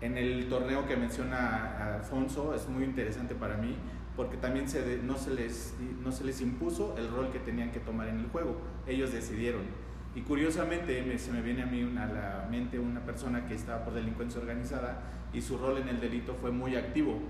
En 0.00 0.18
el 0.18 0.48
torneo 0.48 0.86
que 0.86 0.96
menciona 0.96 1.96
Alfonso 1.96 2.54
es 2.54 2.68
muy 2.68 2.84
interesante 2.84 3.34
para 3.34 3.56
mí 3.56 3.76
porque 4.16 4.36
también 4.36 4.68
se 4.68 4.98
no, 5.02 5.16
se 5.16 5.30
les, 5.34 5.74
no 6.02 6.10
se 6.10 6.24
les 6.24 6.40
impuso 6.40 6.96
el 6.98 7.08
rol 7.08 7.30
que 7.30 7.38
tenían 7.38 7.70
que 7.70 7.80
tomar 7.80 8.08
en 8.08 8.20
el 8.20 8.26
juego, 8.28 8.56
ellos 8.86 9.12
decidieron. 9.12 9.62
Y 10.14 10.22
curiosamente 10.22 11.18
se 11.18 11.30
me 11.30 11.42
viene 11.42 11.62
a 11.62 11.66
mí 11.66 11.82
a 11.98 12.06
la 12.06 12.48
mente 12.50 12.78
una 12.78 13.00
persona 13.00 13.46
que 13.46 13.54
estaba 13.54 13.84
por 13.84 13.92
delincuencia 13.92 14.40
organizada 14.40 15.02
y 15.34 15.42
su 15.42 15.58
rol 15.58 15.76
en 15.76 15.88
el 15.88 16.00
delito 16.00 16.34
fue 16.34 16.50
muy 16.50 16.74
activo. 16.76 17.20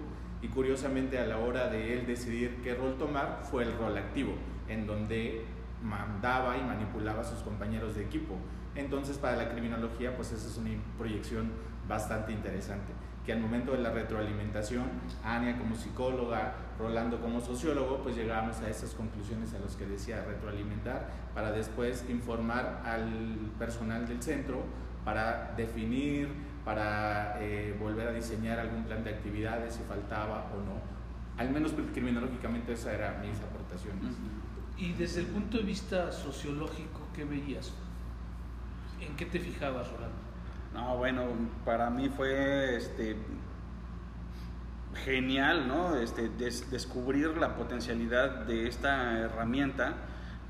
Y 0.41 0.49
curiosamente 0.49 1.19
a 1.19 1.27
la 1.27 1.39
hora 1.39 1.69
de 1.69 1.95
él 1.95 2.07
decidir 2.07 2.59
qué 2.63 2.75
rol 2.75 2.97
tomar 2.97 3.41
fue 3.43 3.65
el 3.65 3.77
rol 3.77 3.99
activo, 3.99 4.35
en 4.69 4.87
donde 4.87 5.45
mandaba 5.83 6.57
y 6.57 6.63
manipulaba 6.63 7.21
a 7.21 7.25
sus 7.25 7.41
compañeros 7.41 7.95
de 7.95 8.05
equipo. 8.05 8.37
Entonces 8.75 9.19
para 9.19 9.37
la 9.37 9.49
criminología 9.49 10.17
pues 10.17 10.33
esa 10.33 10.49
es 10.49 10.57
una 10.57 10.71
proyección 10.99 11.51
bastante 11.89 12.33
interesante 12.33 12.93
que 13.27 13.33
al 13.33 13.41
momento 13.41 13.73
de 13.73 13.79
la 13.79 13.91
retroalimentación, 13.91 14.85
Ania 15.25 15.59
como 15.59 15.75
psicóloga, 15.75 16.55
Rolando 16.79 17.21
como 17.21 17.41
sociólogo, 17.41 18.03
pues 18.03 18.15
llegábamos 18.15 18.61
a 18.61 18.69
esas 18.69 18.95
conclusiones 18.95 19.53
a 19.55 19.59
las 19.59 19.75
que 19.77 19.87
decía 19.87 20.23
retroalimentar 20.25 21.09
para 21.35 21.51
después 21.51 22.05
informar 22.09 22.83
al 22.85 23.51
personal 23.59 24.07
del 24.07 24.23
centro 24.23 24.63
para 25.05 25.55
definir, 25.57 26.29
para 26.65 27.39
eh, 27.41 27.75
volver 27.81 28.09
a 28.09 28.13
diseñar 28.13 28.61
algún 28.61 28.85
plan 28.85 29.03
de 29.03 29.11
actividades 29.11 29.75
si 29.75 29.83
faltaba 29.85 30.53
o 30.55 30.59
no. 30.59 30.81
Al 31.37 31.51
menos 31.51 31.73
criminológicamente 31.93 32.75
esa 32.75 32.93
era 32.93 33.19
mis 33.21 33.41
aportaciones. 33.41 34.15
Y 34.79 34.93
desde 34.93 35.21
el 35.21 35.27
punto 35.27 35.57
de 35.57 35.63
vista 35.63 36.13
sociológico, 36.13 37.01
¿qué 37.15 37.25
veías? 37.25 37.73
¿En 39.01 39.17
qué 39.17 39.25
te 39.27 39.41
fijabas, 39.41 39.91
Rolando? 39.91 40.17
No, 40.75 40.97
bueno, 40.99 41.25
para 41.65 41.89
mí 41.89 42.11
fue 42.11 42.77
este, 42.77 43.17
genial, 45.05 45.67
¿no? 45.69 45.97
Este, 45.97 46.29
descubrir 46.29 47.37
la 47.39 47.57
potencialidad 47.57 48.45
de 48.45 48.69
esta 48.69 49.19
herramienta 49.19 49.95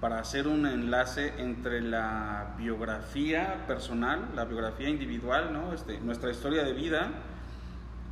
para 0.01 0.19
hacer 0.19 0.49
un 0.49 0.67
enlace 0.67 1.35
entre 1.39 1.81
la 1.81 2.55
biografía 2.59 3.65
personal, 3.67 4.31
la 4.35 4.45
biografía 4.45 4.89
individual, 4.89 5.53
¿no? 5.53 5.73
Este, 5.73 6.01
nuestra 6.01 6.31
historia 6.31 6.65
de 6.65 6.73
vida 6.73 7.11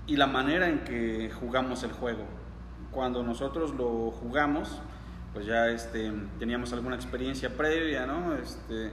y 0.07 0.16
la 0.16 0.27
manera 0.27 0.68
en 0.68 0.85
que 0.85 1.31
jugamos 1.31 1.83
el 1.83 1.92
juego. 1.92 2.24
Cuando 2.90 3.22
nosotros 3.22 3.74
lo 3.74 4.11
jugamos, 4.12 4.81
pues 5.34 5.46
ya 5.46 5.68
este, 5.68 6.12
teníamos 6.38 6.72
alguna 6.72 6.94
experiencia 6.94 7.50
previa, 7.50 8.06
¿no? 8.06 8.34
Este, 8.36 8.92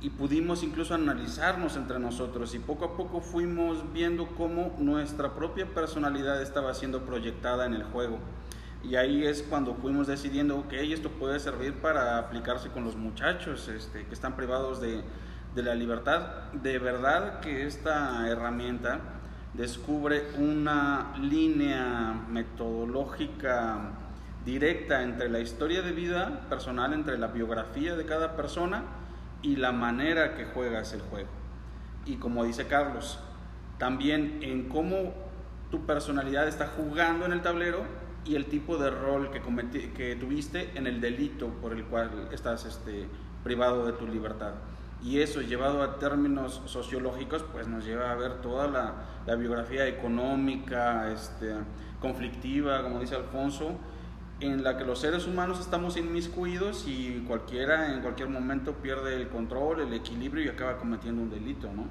y 0.00 0.10
pudimos 0.10 0.62
incluso 0.62 0.94
analizarnos 0.94 1.76
entre 1.76 1.98
nosotros 1.98 2.54
y 2.54 2.58
poco 2.58 2.84
a 2.84 2.96
poco 2.96 3.20
fuimos 3.20 3.92
viendo 3.92 4.26
cómo 4.36 4.74
nuestra 4.78 5.34
propia 5.34 5.66
personalidad 5.66 6.42
estaba 6.42 6.74
siendo 6.74 7.04
proyectada 7.06 7.64
en 7.64 7.74
el 7.74 7.84
juego. 7.84 8.18
Y 8.84 8.96
ahí 8.96 9.24
es 9.24 9.42
cuando 9.42 9.74
fuimos 9.74 10.06
decidiendo, 10.06 10.58
ok, 10.58 10.72
esto 10.74 11.10
puede 11.10 11.40
servir 11.40 11.74
para 11.74 12.18
aplicarse 12.18 12.68
con 12.68 12.84
los 12.84 12.96
muchachos 12.96 13.68
este, 13.68 14.04
que 14.04 14.14
están 14.14 14.36
privados 14.36 14.80
de, 14.80 15.00
de 15.54 15.62
la 15.62 15.74
libertad. 15.74 16.52
De 16.52 16.78
verdad 16.78 17.40
que 17.40 17.66
esta 17.66 18.28
herramienta 18.28 19.00
descubre 19.54 20.24
una 20.38 21.14
línea 21.18 22.12
metodológica 22.28 24.05
directa 24.46 25.02
entre 25.02 25.28
la 25.28 25.40
historia 25.40 25.82
de 25.82 25.90
vida 25.90 26.46
personal, 26.48 26.94
entre 26.94 27.18
la 27.18 27.26
biografía 27.26 27.96
de 27.96 28.06
cada 28.06 28.36
persona 28.36 28.84
y 29.42 29.56
la 29.56 29.72
manera 29.72 30.36
que 30.36 30.44
juegas 30.44 30.92
el 30.92 31.00
juego. 31.02 31.28
Y 32.06 32.16
como 32.16 32.44
dice 32.44 32.68
Carlos, 32.68 33.18
también 33.76 34.38
en 34.42 34.68
cómo 34.68 35.12
tu 35.70 35.84
personalidad 35.84 36.46
está 36.46 36.68
jugando 36.68 37.26
en 37.26 37.32
el 37.32 37.42
tablero 37.42 37.82
y 38.24 38.36
el 38.36 38.46
tipo 38.46 38.78
de 38.78 38.90
rol 38.90 39.30
que, 39.30 39.42
que 39.92 40.14
tuviste 40.14 40.70
en 40.76 40.86
el 40.86 41.00
delito 41.00 41.48
por 41.60 41.72
el 41.72 41.84
cual 41.84 42.28
estás 42.32 42.64
este, 42.66 43.08
privado 43.42 43.84
de 43.84 43.92
tu 43.94 44.06
libertad. 44.06 44.52
Y 45.02 45.20
eso 45.20 45.42
llevado 45.42 45.82
a 45.82 45.98
términos 45.98 46.62
sociológicos, 46.66 47.44
pues 47.52 47.66
nos 47.66 47.84
lleva 47.84 48.12
a 48.12 48.14
ver 48.14 48.40
toda 48.42 48.68
la, 48.68 48.94
la 49.26 49.34
biografía 49.34 49.88
económica, 49.88 51.10
este, 51.12 51.52
conflictiva, 52.00 52.82
como 52.82 53.00
dice 53.00 53.16
Alfonso, 53.16 53.76
en 54.40 54.62
la 54.62 54.76
que 54.76 54.84
los 54.84 55.00
seres 55.00 55.26
humanos 55.26 55.60
estamos 55.60 55.96
inmiscuidos 55.96 56.84
y 56.86 57.24
cualquiera 57.26 57.94
en 57.94 58.02
cualquier 58.02 58.28
momento 58.28 58.74
pierde 58.74 59.16
el 59.16 59.28
control, 59.28 59.80
el 59.80 59.92
equilibrio 59.94 60.44
y 60.44 60.48
acaba 60.48 60.76
cometiendo 60.76 61.22
un 61.22 61.30
delito, 61.30 61.72
¿no? 61.72 61.86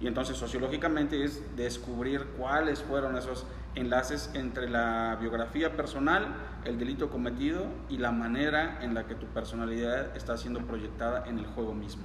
Y 0.00 0.06
entonces 0.06 0.36
sociológicamente 0.36 1.24
es 1.24 1.56
descubrir 1.56 2.26
cuáles 2.36 2.82
fueron 2.82 3.16
esos 3.16 3.46
enlaces 3.74 4.30
entre 4.34 4.68
la 4.68 5.16
biografía 5.20 5.74
personal, 5.76 6.34
el 6.64 6.78
delito 6.78 7.08
cometido 7.08 7.66
y 7.88 7.98
la 7.98 8.10
manera 8.10 8.78
en 8.82 8.92
la 8.94 9.06
que 9.06 9.14
tu 9.14 9.26
personalidad 9.26 10.14
está 10.16 10.36
siendo 10.36 10.60
proyectada 10.60 11.24
en 11.26 11.38
el 11.38 11.46
juego 11.46 11.72
mismo. 11.72 12.04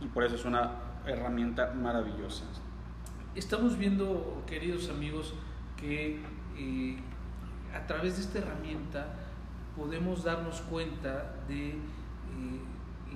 Y 0.00 0.06
por 0.06 0.24
eso 0.24 0.34
es 0.34 0.44
una 0.44 0.72
herramienta 1.06 1.72
maravillosa. 1.72 2.44
Estamos 3.34 3.78
viendo, 3.78 4.42
queridos 4.46 4.88
amigos, 4.88 5.34
que 5.76 6.20
eh, 6.56 6.98
a 7.74 7.86
través 7.86 8.16
de 8.16 8.22
esta 8.22 8.38
herramienta 8.38 9.06
podemos 9.76 10.24
darnos 10.24 10.60
cuenta 10.62 11.34
de 11.48 11.70
eh, 11.70 11.76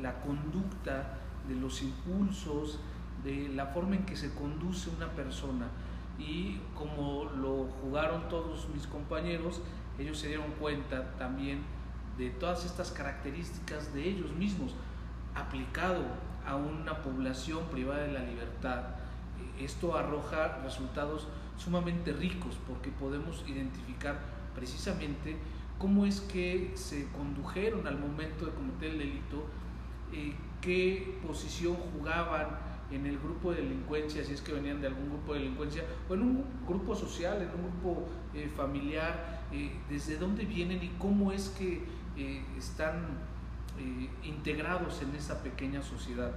la 0.01 0.21
conducta, 0.21 1.19
de 1.49 1.57
los 1.57 1.83
impulsos, 1.83 2.79
de 3.23 3.49
la 3.49 3.67
forma 3.67 3.97
en 3.97 4.07
que 4.07 4.17
se 4.17 4.35
conduce 4.35 4.91
una 4.91 5.09
persona. 5.09 5.67
Y 6.19 6.61
como 6.75 7.25
lo 7.25 7.67
jugaron 7.83 8.29
todos 8.29 8.69
mis 8.69 8.87
compañeros, 8.87 9.61
ellos 9.99 10.19
se 10.19 10.29
dieron 10.29 10.51
cuenta 10.61 11.17
también 11.17 11.63
de 12.19 12.31
todas 12.31 12.65
estas 12.65 12.93
características 12.93 13.93
de 13.93 14.09
ellos 14.09 14.33
mismos, 14.33 14.75
aplicado 15.35 16.05
a 16.47 16.57
una 16.57 17.03
población 17.03 17.65
privada 17.71 18.03
de 18.03 18.13
la 18.13 18.21
libertad. 18.21 18.85
Esto 19.59 19.97
arroja 19.97 20.59
resultados 20.63 21.27
sumamente 21.57 22.13
ricos 22.13 22.57
porque 22.67 22.91
podemos 22.91 23.45
identificar 23.49 24.34
precisamente 24.55 25.37
cómo 25.79 26.07
es 26.07 26.21
que 26.21 26.73
se 26.75 27.09
condujeron 27.09 27.87
al 27.87 27.99
momento 27.99 28.47
de 28.47 28.53
cometer 28.53 28.91
el 28.93 28.99
delito, 28.99 29.47
eh, 30.13 30.35
qué 30.61 31.19
posición 31.27 31.77
jugaban 31.77 32.47
en 32.91 33.07
el 33.07 33.19
grupo 33.19 33.51
de 33.53 33.63
delincuencia, 33.63 34.25
si 34.25 34.33
es 34.33 34.41
que 34.41 34.53
venían 34.53 34.81
de 34.81 34.87
algún 34.87 35.09
grupo 35.09 35.35
de 35.35 35.41
delincuencia, 35.41 35.85
o 36.09 36.15
en 36.15 36.23
un 36.23 36.45
grupo 36.67 36.95
social, 36.95 37.43
en 37.43 37.49
un 37.49 37.71
grupo 37.71 38.07
eh, 38.35 38.49
familiar, 38.55 39.43
eh, 39.53 39.73
desde 39.91 40.17
dónde 40.17 40.45
vienen 40.45 40.83
y 40.83 40.89
cómo 40.99 41.33
es 41.33 41.49
que 41.51 42.05
están 42.57 43.35
integrados 44.23 45.03
en 45.03 45.17
esa 45.17 45.43
pequeña 45.43 45.83
sociedad. 45.83 46.33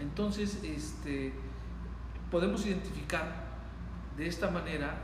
Entonces, 0.00 0.62
este, 0.64 1.34
podemos 2.30 2.64
identificar 2.64 3.44
de 4.16 4.26
esta 4.26 4.50
manera 4.50 4.98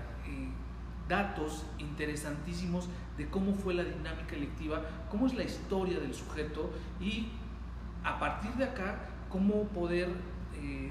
datos 1.08 1.64
interesantísimos 1.78 2.88
de 3.16 3.28
cómo 3.28 3.54
fue 3.54 3.74
la 3.74 3.84
dinámica 3.84 4.34
electiva, 4.34 4.82
cómo 5.10 5.26
es 5.26 5.34
la 5.34 5.44
historia 5.44 5.98
del 6.00 6.14
sujeto 6.14 6.70
y 7.00 7.28
a 8.04 8.18
partir 8.18 8.52
de 8.52 8.64
acá 8.64 9.08
cómo 9.28 9.64
poder 9.68 10.08
eh, 10.54 10.90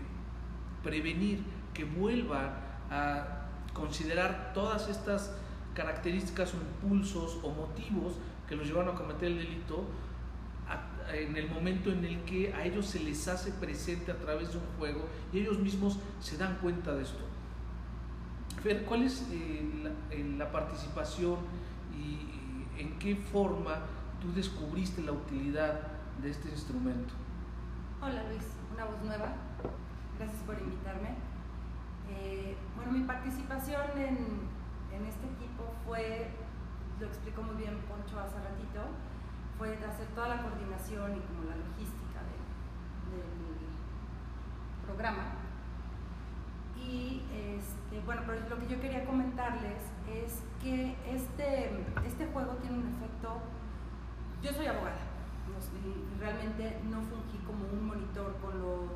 prevenir 0.83 1.43
que 1.73 1.83
vuelva 1.83 2.53
a 2.89 3.47
considerar 3.73 4.51
todas 4.53 4.89
estas 4.89 5.33
características 5.73 6.53
o 6.53 6.57
impulsos 6.57 7.39
o 7.43 7.49
motivos 7.49 8.13
que 8.47 8.55
los 8.55 8.67
llevan 8.67 8.89
a 8.89 8.93
cometer 8.93 9.29
el 9.29 9.37
delito 9.37 9.85
en 11.13 11.35
el 11.35 11.49
momento 11.49 11.91
en 11.91 12.05
el 12.05 12.21
que 12.23 12.53
a 12.53 12.65
ellos 12.65 12.85
se 12.85 12.99
les 12.99 13.27
hace 13.27 13.51
presente 13.51 14.11
a 14.11 14.17
través 14.17 14.51
de 14.51 14.57
un 14.57 14.63
juego 14.77 15.05
y 15.33 15.39
ellos 15.39 15.59
mismos 15.59 15.99
se 16.19 16.37
dan 16.37 16.57
cuenta 16.61 16.93
de 16.93 17.03
esto. 17.03 17.30
Fer, 18.61 18.85
¿cuál 18.85 19.01
es 19.01 19.27
eh, 19.31 19.91
la, 20.37 20.51
participación 20.51 21.37
y, 21.97 22.27
en 22.79 22.99
qué 22.99 23.15
forma 23.15 23.79
tú 24.21 24.31
descubriste 24.33 25.01
la 25.01 25.13
utilidad 25.13 25.81
de 26.21 26.29
este 26.29 26.49
instrumento? 26.49 27.11
Hola 28.03 28.21
Luis, 28.29 28.43
una 28.71 28.85
voz 28.85 29.01
nueva. 29.03 29.33
Gracias 30.19 30.43
por 30.43 30.59
invitarme. 30.59 31.15
Eh, 32.11 32.55
bueno, 32.75 32.91
mi 32.91 33.03
participación 33.03 33.81
en, 33.97 34.45
en, 34.93 35.05
este 35.07 35.25
equipo 35.25 35.73
fue, 35.83 36.29
lo 36.99 37.07
explicó 37.07 37.41
muy 37.41 37.55
bien 37.55 37.79
Poncho 37.89 38.19
hace 38.19 38.37
ratito, 38.37 38.81
fue 39.57 39.73
hacer 39.73 40.05
toda 40.13 40.35
la 40.35 40.41
coordinación 40.43 41.17
y 41.17 41.21
como 41.21 41.49
la 41.49 41.55
logística 41.55 42.21
del 43.09 43.25
programa 44.85 45.50
y 46.81 47.21
este, 47.57 47.99
bueno, 48.05 48.23
pero 48.25 48.39
lo 48.49 48.59
que 48.59 48.67
yo 48.67 48.81
quería 48.81 49.05
comentarles 49.05 49.81
es 50.09 50.41
que 50.61 50.95
este, 51.07 51.71
este 52.05 52.25
juego 52.27 52.53
tiene 52.55 52.77
un 52.77 52.87
efecto, 52.89 53.39
yo 54.41 54.51
soy 54.53 54.67
abogada 54.67 55.11
y 55.83 56.19
realmente 56.19 56.79
no 56.89 57.01
fungí 57.01 57.37
como 57.45 57.65
un 57.65 57.87
monitor 57.87 58.35
con 58.41 58.59
los, 58.59 58.91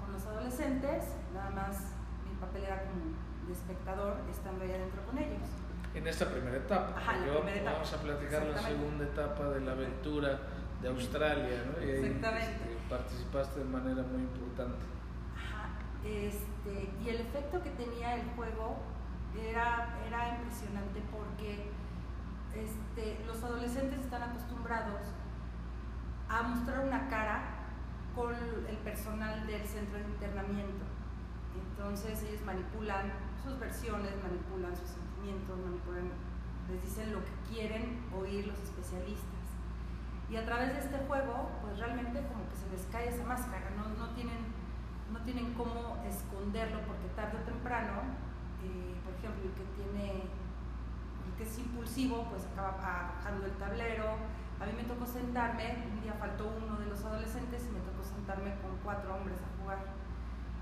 con 0.00 0.12
los 0.12 0.24
adolescentes, 0.26 1.04
nada 1.34 1.50
más 1.50 1.92
mi 2.24 2.34
papel 2.40 2.64
era 2.64 2.82
como 2.84 3.12
de 3.46 3.52
espectador 3.52 4.16
estando 4.30 4.64
ahí 4.64 4.70
adentro 4.70 5.02
con 5.04 5.18
ellos. 5.18 5.42
En 5.94 6.06
esta 6.06 6.30
primera 6.30 6.56
etapa, 6.56 6.94
Ajá, 6.96 7.16
la 7.16 7.32
primera 7.34 7.56
etapa. 7.56 7.72
vamos 7.72 7.92
a 7.92 7.96
platicar 8.02 8.46
la 8.46 8.58
segunda 8.58 9.04
etapa 9.04 9.48
de 9.50 9.60
la 9.60 9.72
aventura 9.72 10.38
de 10.82 10.88
Australia, 10.88 11.64
¿no? 11.64 11.84
Y 11.84 11.90
Exactamente. 11.90 12.52
Este, 12.52 12.76
participaste 12.88 13.60
de 13.60 13.66
manera 13.66 14.02
muy 14.02 14.22
importante. 14.22 14.84
Este, 16.06 16.88
y 17.02 17.08
el 17.08 17.20
efecto 17.20 17.60
que 17.62 17.70
tenía 17.70 18.14
el 18.14 18.30
juego 18.36 18.76
era, 19.36 19.98
era 20.06 20.36
impresionante 20.36 21.02
porque 21.10 21.68
este, 22.54 23.24
los 23.26 23.42
adolescentes 23.42 24.00
están 24.00 24.22
acostumbrados 24.22 25.00
a 26.28 26.42
mostrar 26.42 26.86
una 26.86 27.08
cara 27.08 27.42
con 28.14 28.34
el 28.34 28.76
personal 28.78 29.46
del 29.48 29.66
centro 29.66 29.98
de 29.98 30.04
internamiento. 30.04 30.84
Entonces 31.70 32.22
ellos 32.22 32.42
manipulan 32.46 33.12
sus 33.42 33.58
versiones, 33.58 34.12
manipulan 34.22 34.76
sus 34.76 34.88
sentimientos, 34.88 35.58
manipulan, 35.58 36.12
les 36.70 36.82
dicen 36.82 37.12
lo 37.12 37.20
que 37.24 37.32
quieren 37.50 38.00
oír 38.16 38.46
los 38.46 38.58
especialistas. 38.60 39.26
Y 40.30 40.36
a 40.36 40.44
través 40.44 40.72
de 40.72 40.78
este 40.80 40.98
juego, 41.06 41.50
pues 41.62 41.78
realmente 41.78 42.22
como 42.28 42.48
que 42.48 42.56
se 42.56 42.70
les 42.70 42.86
cae 42.92 43.08
esa 43.08 43.24
máscara, 43.24 43.70
no, 43.76 43.88
no 43.98 44.14
tienen 44.14 44.38
no 45.12 45.20
tienen 45.20 45.54
cómo 45.54 46.02
esconderlo 46.06 46.80
porque 46.86 47.08
tarde 47.14 47.38
o 47.38 47.44
temprano, 47.46 48.02
eh, 48.62 48.94
por 49.04 49.14
ejemplo, 49.14 49.42
el 49.44 49.54
que 49.54 49.66
tiene, 49.78 50.26
el 50.26 51.32
que 51.36 51.44
es 51.44 51.58
impulsivo, 51.58 52.26
pues 52.30 52.44
acaba 52.46 52.78
bajando 52.78 53.46
el 53.46 53.52
tablero. 53.52 54.16
A 54.58 54.66
mí 54.66 54.72
me 54.74 54.84
tocó 54.84 55.06
sentarme, 55.06 55.84
un 55.92 56.00
día 56.00 56.14
faltó 56.14 56.50
uno 56.56 56.78
de 56.80 56.86
los 56.86 57.04
adolescentes 57.04 57.66
y 57.68 57.72
me 57.72 57.80
tocó 57.80 58.02
sentarme 58.02 58.56
con 58.62 58.76
cuatro 58.82 59.14
hombres 59.14 59.38
a 59.42 59.62
jugar. 59.62 59.78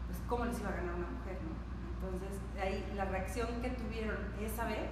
Pues, 0.06 0.18
¿cómo 0.28 0.44
les 0.44 0.60
iba 0.60 0.70
a 0.70 0.76
ganar 0.76 0.94
una 0.94 1.08
mujer, 1.08 1.38
no? 1.42 1.54
Entonces, 1.94 2.40
ahí 2.60 2.92
la 2.96 3.06
reacción 3.06 3.48
que 3.62 3.70
tuvieron 3.70 4.18
esa 4.40 4.66
vez 4.66 4.90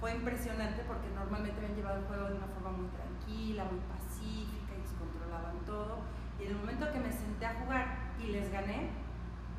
fue 0.00 0.14
impresionante 0.14 0.82
porque 0.86 1.08
normalmente 1.14 1.58
habían 1.58 1.76
llevado 1.76 1.98
el 1.98 2.06
juego 2.06 2.28
de 2.28 2.36
una 2.36 2.46
forma 2.46 2.70
muy 2.70 2.88
tranquila, 2.88 3.64
muy 3.64 3.80
pacífica, 3.88 4.72
y 4.72 4.84
controlaban 4.98 5.58
todo. 5.66 5.98
Y 6.38 6.44
en 6.44 6.50
el 6.52 6.56
momento 6.56 6.90
que 6.92 7.00
me 7.00 7.12
senté 7.12 7.46
a 7.46 7.60
jugar, 7.60 8.03
y 8.22 8.28
les 8.32 8.50
gané, 8.52 8.90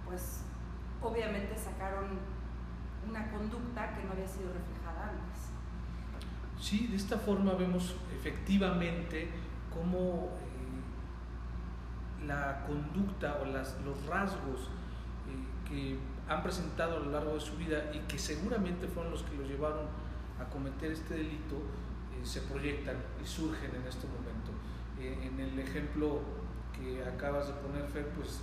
pues 0.05 0.41
obviamente 1.01 1.55
sacaron 1.57 2.19
una 3.07 3.29
conducta 3.31 3.93
que 3.93 4.03
no 4.03 4.13
había 4.13 4.27
sido 4.27 4.51
reflejada 4.53 5.09
antes. 5.09 5.51
Sí, 6.59 6.87
de 6.87 6.95
esta 6.95 7.17
forma 7.17 7.53
vemos 7.53 7.95
efectivamente 8.15 9.29
cómo 9.73 10.29
eh, 10.41 12.25
la 12.25 12.65
conducta 12.65 13.39
o 13.41 13.45
las, 13.45 13.79
los 13.81 14.05
rasgos 14.05 14.69
eh, 15.27 15.69
que 15.69 15.99
han 16.27 16.41
presentado 16.41 16.97
a 16.97 16.99
lo 16.99 17.11
largo 17.11 17.35
de 17.35 17.39
su 17.39 17.55
vida 17.57 17.91
y 17.93 17.99
que 18.07 18.17
seguramente 18.17 18.87
fueron 18.87 19.11
los 19.11 19.23
que 19.23 19.35
los 19.35 19.47
llevaron 19.47 19.85
a 20.39 20.45
cometer 20.45 20.91
este 20.91 21.15
delito, 21.15 21.55
eh, 21.55 22.25
se 22.25 22.41
proyectan 22.41 22.97
y 23.23 23.25
surgen 23.25 23.75
en 23.75 23.87
este 23.87 24.07
momento. 24.07 24.51
Eh, 24.99 25.27
en 25.27 25.39
el 25.39 25.59
ejemplo 25.59 26.21
que 26.75 27.03
acabas 27.03 27.47
de 27.47 27.53
poner, 27.53 27.85
Fer, 27.87 28.07
pues 28.09 28.39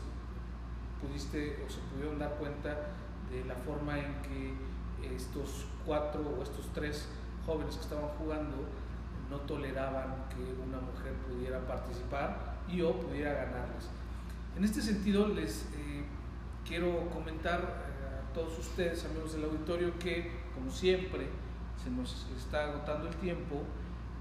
pudiste 1.00 1.62
o 1.66 1.70
se 1.70 1.80
pudieron 1.90 2.18
dar 2.18 2.34
cuenta 2.36 2.76
de 3.30 3.44
la 3.44 3.54
forma 3.54 3.98
en 3.98 4.14
que 4.22 4.54
estos 5.14 5.66
cuatro 5.84 6.22
o 6.38 6.42
estos 6.42 6.66
tres 6.72 7.08
jóvenes 7.44 7.76
que 7.76 7.82
estaban 7.82 8.08
jugando 8.18 8.56
no 9.30 9.38
toleraban 9.40 10.28
que 10.28 10.42
una 10.62 10.78
mujer 10.80 11.14
pudiera 11.28 11.60
participar 11.66 12.56
y 12.68 12.82
o 12.82 12.92
pudiera 12.92 13.32
ganarles. 13.32 13.88
En 14.56 14.64
este 14.64 14.82
sentido 14.82 15.28
les 15.28 15.62
eh, 15.74 16.04
quiero 16.66 17.08
comentar 17.10 17.60
eh, 17.60 18.30
a 18.30 18.34
todos 18.34 18.58
ustedes, 18.58 19.04
amigos 19.06 19.32
del 19.32 19.44
auditorio, 19.44 19.98
que 19.98 20.30
como 20.54 20.70
siempre 20.70 21.26
se 21.82 21.90
nos 21.90 22.26
está 22.36 22.64
agotando 22.64 23.08
el 23.08 23.14
tiempo, 23.16 23.62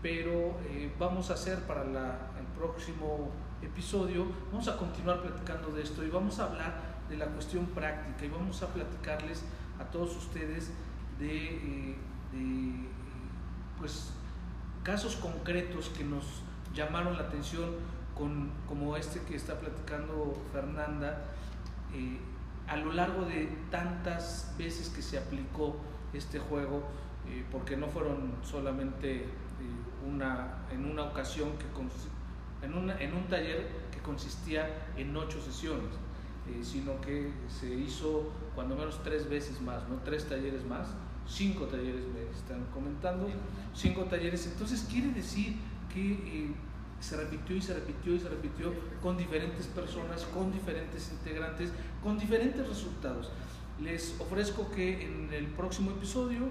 pero 0.02 0.58
eh, 0.70 0.92
vamos 0.98 1.30
a 1.30 1.34
hacer 1.34 1.60
para 1.60 1.84
la, 1.84 2.32
el 2.40 2.46
próximo 2.58 3.30
episodio, 3.62 4.26
vamos 4.52 4.68
a 4.68 4.78
continuar 4.78 5.22
platicando 5.22 5.70
de 5.72 5.84
esto 5.84 6.04
y 6.04 6.10
vamos 6.10 6.40
a 6.40 6.46
hablar 6.46 6.74
de 7.10 7.18
la 7.18 7.28
cuestión 7.28 7.66
práctica 7.68 8.26
y 8.26 8.30
vamos 8.30 8.62
a 8.64 8.68
platicarles 8.68 9.44
a 9.80 9.84
todos 9.86 10.16
ustedes 10.18 10.72
de, 11.20 11.96
de 12.32 12.88
pues, 13.78 14.12
casos 14.84 15.16
concretos 15.16 15.90
que 15.90 16.04
nos 16.04 16.24
llamaron 16.74 17.18
la 17.18 17.24
atención, 17.24 17.70
con, 18.16 18.52
como 18.68 18.98
este 18.98 19.22
que 19.22 19.36
está 19.36 19.60
platicando 19.60 20.36
Fernanda, 20.52 21.26
eh, 21.94 22.20
a 22.68 22.78
lo 22.78 22.94
largo 22.94 23.26
de 23.26 23.48
tantas 23.70 24.54
veces 24.58 24.90
que 24.90 25.02
se 25.02 25.18
aplicó 25.18 25.76
este 26.14 26.40
juego, 26.40 26.84
eh, 27.28 27.46
porque 27.52 27.78
no 27.78 27.88
fueron 27.88 28.34
solamente 28.44 29.24
eh, 29.24 29.28
una, 30.08 30.66
en 30.72 30.86
una 30.86 31.04
ocasión, 31.04 31.50
que 31.58 31.68
en, 32.62 32.74
una, 32.74 33.00
en 33.00 33.14
un 33.14 33.28
taller 33.28 33.68
que 33.92 34.00
consistía 34.00 34.68
en 34.98 35.16
ocho 35.16 35.42
sesiones, 35.42 35.94
sino 36.64 37.00
que 37.02 37.32
se 37.48 37.74
hizo 37.74 38.32
cuando 38.56 38.76
menos 38.76 39.02
tres 39.04 39.30
veces 39.30 39.62
más, 39.62 39.88
¿no? 39.88 39.98
tres 40.04 40.28
talleres 40.28 40.66
más, 40.66 40.88
cinco 41.28 41.66
talleres 41.66 42.04
me 42.14 42.30
están 42.36 42.66
comentando, 42.74 43.28
cinco 43.74 44.04
talleres, 44.06 44.48
entonces 44.48 44.86
quiere 44.90 45.12
decir 45.12 45.56
que 45.94 46.12
eh, 46.12 46.52
se 47.00 47.18
repitió 47.18 47.56
y 47.56 47.62
se 47.62 47.74
repitió 47.74 48.16
y 48.16 48.20
se 48.20 48.30
repitió 48.30 48.74
con 49.02 49.18
diferentes 49.18 49.68
personas, 49.68 50.24
con 50.26 50.52
diferentes 50.52 51.12
integrantes, 51.12 51.72
con 52.04 52.18
diferentes 52.18 52.68
resultados. 52.68 53.32
Les 53.82 54.16
ofrezco 54.20 54.70
que 54.70 55.06
en 55.06 55.34
el 55.34 55.48
próximo 55.48 55.92
episodio 55.92 56.50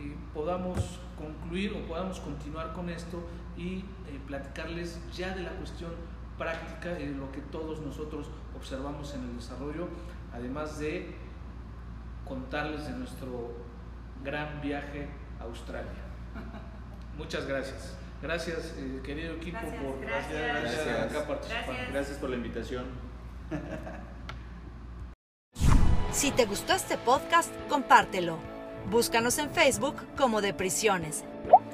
eh, 0.00 0.16
podamos 0.32 0.98
concluir 1.18 1.72
o 1.74 1.86
podamos 1.86 2.20
continuar 2.20 2.72
con 2.72 2.88
esto 2.88 3.22
y 3.56 3.78
eh, 3.78 4.20
platicarles 4.26 4.98
ya 5.14 5.34
de 5.34 5.42
la 5.42 5.50
cuestión 5.50 5.90
práctica 6.38 6.94
de 6.94 7.06
lo 7.08 7.30
que 7.32 7.40
todos 7.42 7.80
nosotros 7.80 8.28
observamos 8.56 9.14
en 9.14 9.22
el 9.24 9.36
desarrollo, 9.36 9.88
además 10.32 10.78
de 10.78 11.14
contarles 12.24 12.86
de 12.86 12.92
nuestro 12.92 13.52
gran 14.24 14.60
viaje 14.60 15.08
a 15.38 15.44
Australia. 15.44 15.90
Muchas 17.18 17.46
gracias. 17.46 17.96
Gracias, 18.22 18.74
eh, 18.78 19.00
querido 19.02 19.34
equipo, 19.34 19.58
por 19.58 20.00
gracias. 20.00 21.10
Acá 21.10 21.26
participar. 21.26 21.92
gracias 21.92 22.18
por 22.18 22.30
la 22.30 22.36
invitación. 22.36 22.84
Si 26.12 26.32
te 26.32 26.44
gustó 26.44 26.72
este 26.72 26.98
podcast, 26.98 27.50
compártelo. 27.68 28.59
Búscanos 28.88 29.38
en 29.38 29.50
Facebook 29.50 29.96
como 30.16 30.40
De 30.40 30.54
Prisiones 30.54 31.24